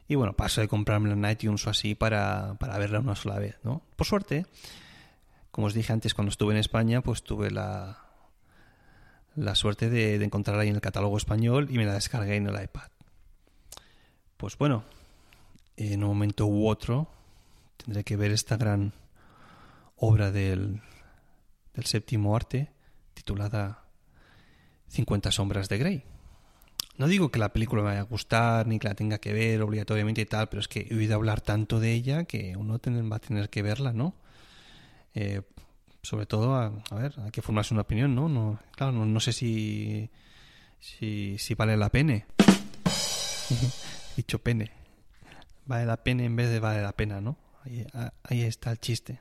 Y 0.09 0.15
bueno, 0.15 0.33
paso 0.33 0.59
de 0.59 0.67
comprarme 0.67 1.13
en 1.13 1.31
iTunes 1.31 1.65
o 1.65 1.69
así 1.69 1.95
para, 1.95 2.55
para 2.59 2.77
verla 2.77 2.99
una 2.99 3.15
sola 3.15 3.39
vez, 3.39 3.55
¿no? 3.63 3.81
Por 3.95 4.07
suerte, 4.07 4.45
como 5.51 5.67
os 5.67 5.73
dije 5.73 5.93
antes 5.93 6.13
cuando 6.13 6.31
estuve 6.31 6.53
en 6.53 6.59
España, 6.59 6.99
pues 6.99 7.23
tuve 7.23 7.49
la, 7.49 8.04
la 9.35 9.55
suerte 9.55 9.89
de, 9.89 10.15
encontrarla 10.23 10.63
en 10.63 10.75
el 10.75 10.81
catálogo 10.81 11.17
español 11.17 11.67
y 11.69 11.77
me 11.77 11.85
la 11.85 11.93
descargué 11.93 12.35
en 12.35 12.47
el 12.47 12.61
iPad. 12.61 12.89
Pues 14.37 14.57
bueno, 14.57 14.83
en 15.77 16.03
un 16.03 16.09
momento 16.09 16.45
u 16.45 16.67
otro 16.67 17.07
tendré 17.77 18.03
que 18.03 18.15
ver 18.15 18.31
esta 18.31 18.57
gran 18.57 18.93
obra 19.97 20.31
del, 20.31 20.81
del 21.73 21.85
séptimo 21.85 22.35
arte 22.35 22.69
titulada 23.13 23.85
50 24.89 25.31
sombras 25.31 25.69
de 25.69 25.77
Grey. 25.77 26.03
No 26.97 27.07
digo 27.07 27.29
que 27.29 27.39
la 27.39 27.51
película 27.51 27.81
me 27.81 27.89
vaya 27.89 28.01
a 28.01 28.03
gustar 28.03 28.67
ni 28.67 28.79
que 28.79 28.87
la 28.87 28.95
tenga 28.95 29.17
que 29.17 29.33
ver 29.33 29.61
obligatoriamente 29.61 30.21
y 30.21 30.25
tal, 30.25 30.47
pero 30.47 30.61
es 30.61 30.69
que 30.69 30.87
he 30.89 30.95
oído 30.95 31.15
hablar 31.15 31.41
tanto 31.41 31.81
de 31.81 31.91
ella 31.91 32.23
que 32.23 32.55
uno 32.55 32.79
va 33.11 33.15
a 33.17 33.19
tener 33.19 33.49
que 33.49 33.61
verla, 33.61 33.91
¿no? 33.91 34.15
Eh, 35.13 35.41
sobre 36.05 36.25
todo, 36.25 36.55
a, 36.55 36.71
a, 36.89 36.95
ver, 36.95 37.13
hay 37.23 37.31
que 37.31 37.41
formarse 37.41 37.73
una 37.73 37.81
opinión, 37.81 38.15
¿no? 38.15 38.29
no 38.29 38.59
claro, 38.75 38.91
no, 38.93 39.05
no 39.05 39.19
sé 39.19 39.33
si, 39.33 40.09
si, 40.79 41.53
vale 41.55 41.75
la 41.77 41.89
pena. 41.89 42.25
Dicho 44.15 44.39
pene. 44.39 44.71
Vale 45.65 45.85
la 45.85 45.97
pena 45.97 46.23
en 46.23 46.35
vez 46.35 46.49
de 46.49 46.59
vale 46.59 46.81
la 46.81 46.93
pena, 46.93 47.19
¿no? 47.21 47.37
Ahí, 47.63 47.85
ahí 48.23 48.41
está 48.43 48.71
el 48.71 48.79
chiste. 48.79 49.19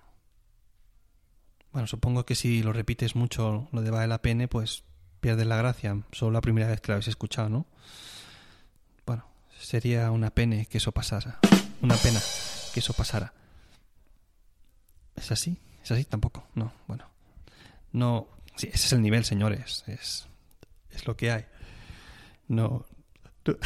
Bueno, 1.73 1.89
supongo 1.89 2.25
que 2.25 2.35
si 2.35 2.63
lo 2.63 2.73
repites 2.73 3.17
mucho 3.17 3.69
lo 3.73 3.83
de 3.83 3.91
vale 3.91 4.07
la 4.07 4.23
pena, 4.23 4.47
pues 4.47 4.85
pierdes 5.21 5.47
la 5.47 5.57
gracia. 5.57 6.03
Solo 6.13 6.33
la 6.33 6.41
primera 6.41 6.69
vez 6.69 6.81
que 6.81 6.89
lo 6.89 6.95
habéis 6.95 7.09
escuchado, 7.09 7.49
¿no? 7.49 7.67
Bueno, 9.07 9.27
sería 9.59 10.11
una 10.11 10.31
pena 10.31 10.65
que 10.67 10.79
eso 10.79 10.93
pasara. 10.93 11.41
Una 11.81 11.97
pena 11.97 12.21
que 12.73 12.81
eso 12.81 12.93
pasara. 12.93 13.33
¿Es 15.17 15.33
así? 15.33 15.59
¿Es 15.85 15.93
así? 15.93 16.05
Tampoco. 16.05 16.49
No, 16.55 16.73
bueno. 16.87 17.05
No. 17.93 18.27
Sí, 18.57 18.71
ese 18.73 18.87
es 18.87 18.93
el 18.95 19.03
nivel, 19.03 19.25
señores. 19.25 19.85
Es, 19.87 20.27
es 20.91 21.07
lo 21.07 21.15
que 21.15 21.31
hay. 21.31 21.45
No. 22.49 22.87
No, 23.47 23.55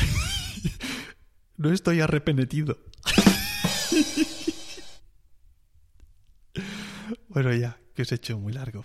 no 1.56 1.72
estoy 1.72 2.00
arrepentido. 2.00 2.76
bueno, 7.28 7.54
ya, 7.54 7.78
que 7.94 8.02
os 8.02 8.10
he 8.10 8.16
hecho 8.16 8.36
muy 8.36 8.52
largo. 8.52 8.84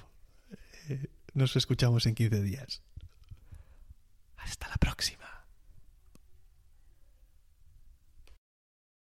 Eh, 0.90 1.08
nos 1.34 1.56
escuchamos 1.56 2.06
en 2.06 2.14
15 2.14 2.44
días. 2.44 2.84
Hasta 4.38 4.68
la 4.68 4.78
próxima. 4.78 5.33